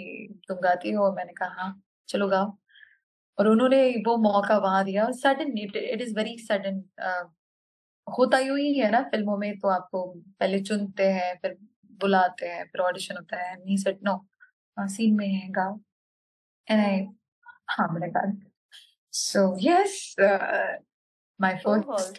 [0.48, 1.74] तुम गाती हो मैंने कहा
[2.08, 2.56] चलो गाओ।
[3.38, 6.82] और उन्होंने वो मौका वहाँ दिया। और sudden it it is very sudden
[8.06, 10.04] होता यूँ ही है ना फ़िल्मों में तो आपको
[10.40, 11.56] पहले चुनते हैं फिर
[12.00, 14.16] बुलाते हैं फिर ऑडिशन होता है ही सेड नो
[14.78, 15.80] सीन में है गाओ
[16.70, 17.06] एंड आई
[17.70, 18.50] हाँ मैंने कहा।
[19.12, 20.16] So yes
[21.40, 22.18] my first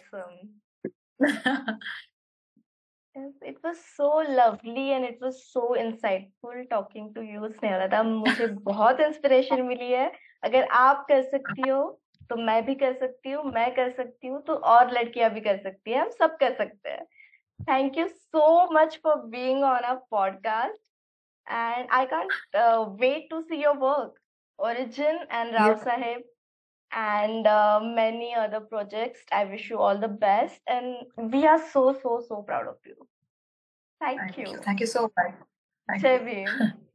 [3.16, 8.46] Yes, it was so lovely and it was so insightful talking to you, Snehalata मुझे
[8.62, 12.00] बहुत इंस्पिरेशन मिली है। अगर आप कर सकती हो
[12.30, 15.56] तो मैं भी कर सकती हूँ मैं कर सकती हूँ तो और लड़कियाँ भी कर
[15.56, 17.04] सकती हैं हम सब कर सकते हैं।
[17.60, 20.85] Thank you so much for being on a podcast
[21.48, 24.14] and I can't uh, wait to see your work.
[24.58, 25.84] Origin and Rao yeah.
[25.84, 26.22] Sahib
[26.92, 29.20] and uh, many other projects.
[29.30, 30.96] I wish you all the best, and
[31.32, 32.96] we are so so so proud of you.
[34.00, 34.52] Thank, Thank you.
[34.52, 34.58] you.
[34.58, 35.34] Thank you so much.
[35.88, 36.46] Thank Jai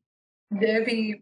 [0.60, 1.22] Devi.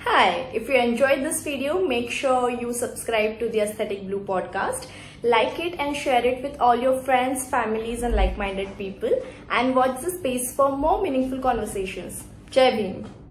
[0.00, 4.86] Hi, if you enjoyed this video, make sure you subscribe to the Aesthetic Blue podcast
[5.22, 9.10] like it and share it with all your friends, families, and like minded people.
[9.50, 12.24] And watch the space for more meaningful conversations.
[12.50, 13.17] Jai Bhim.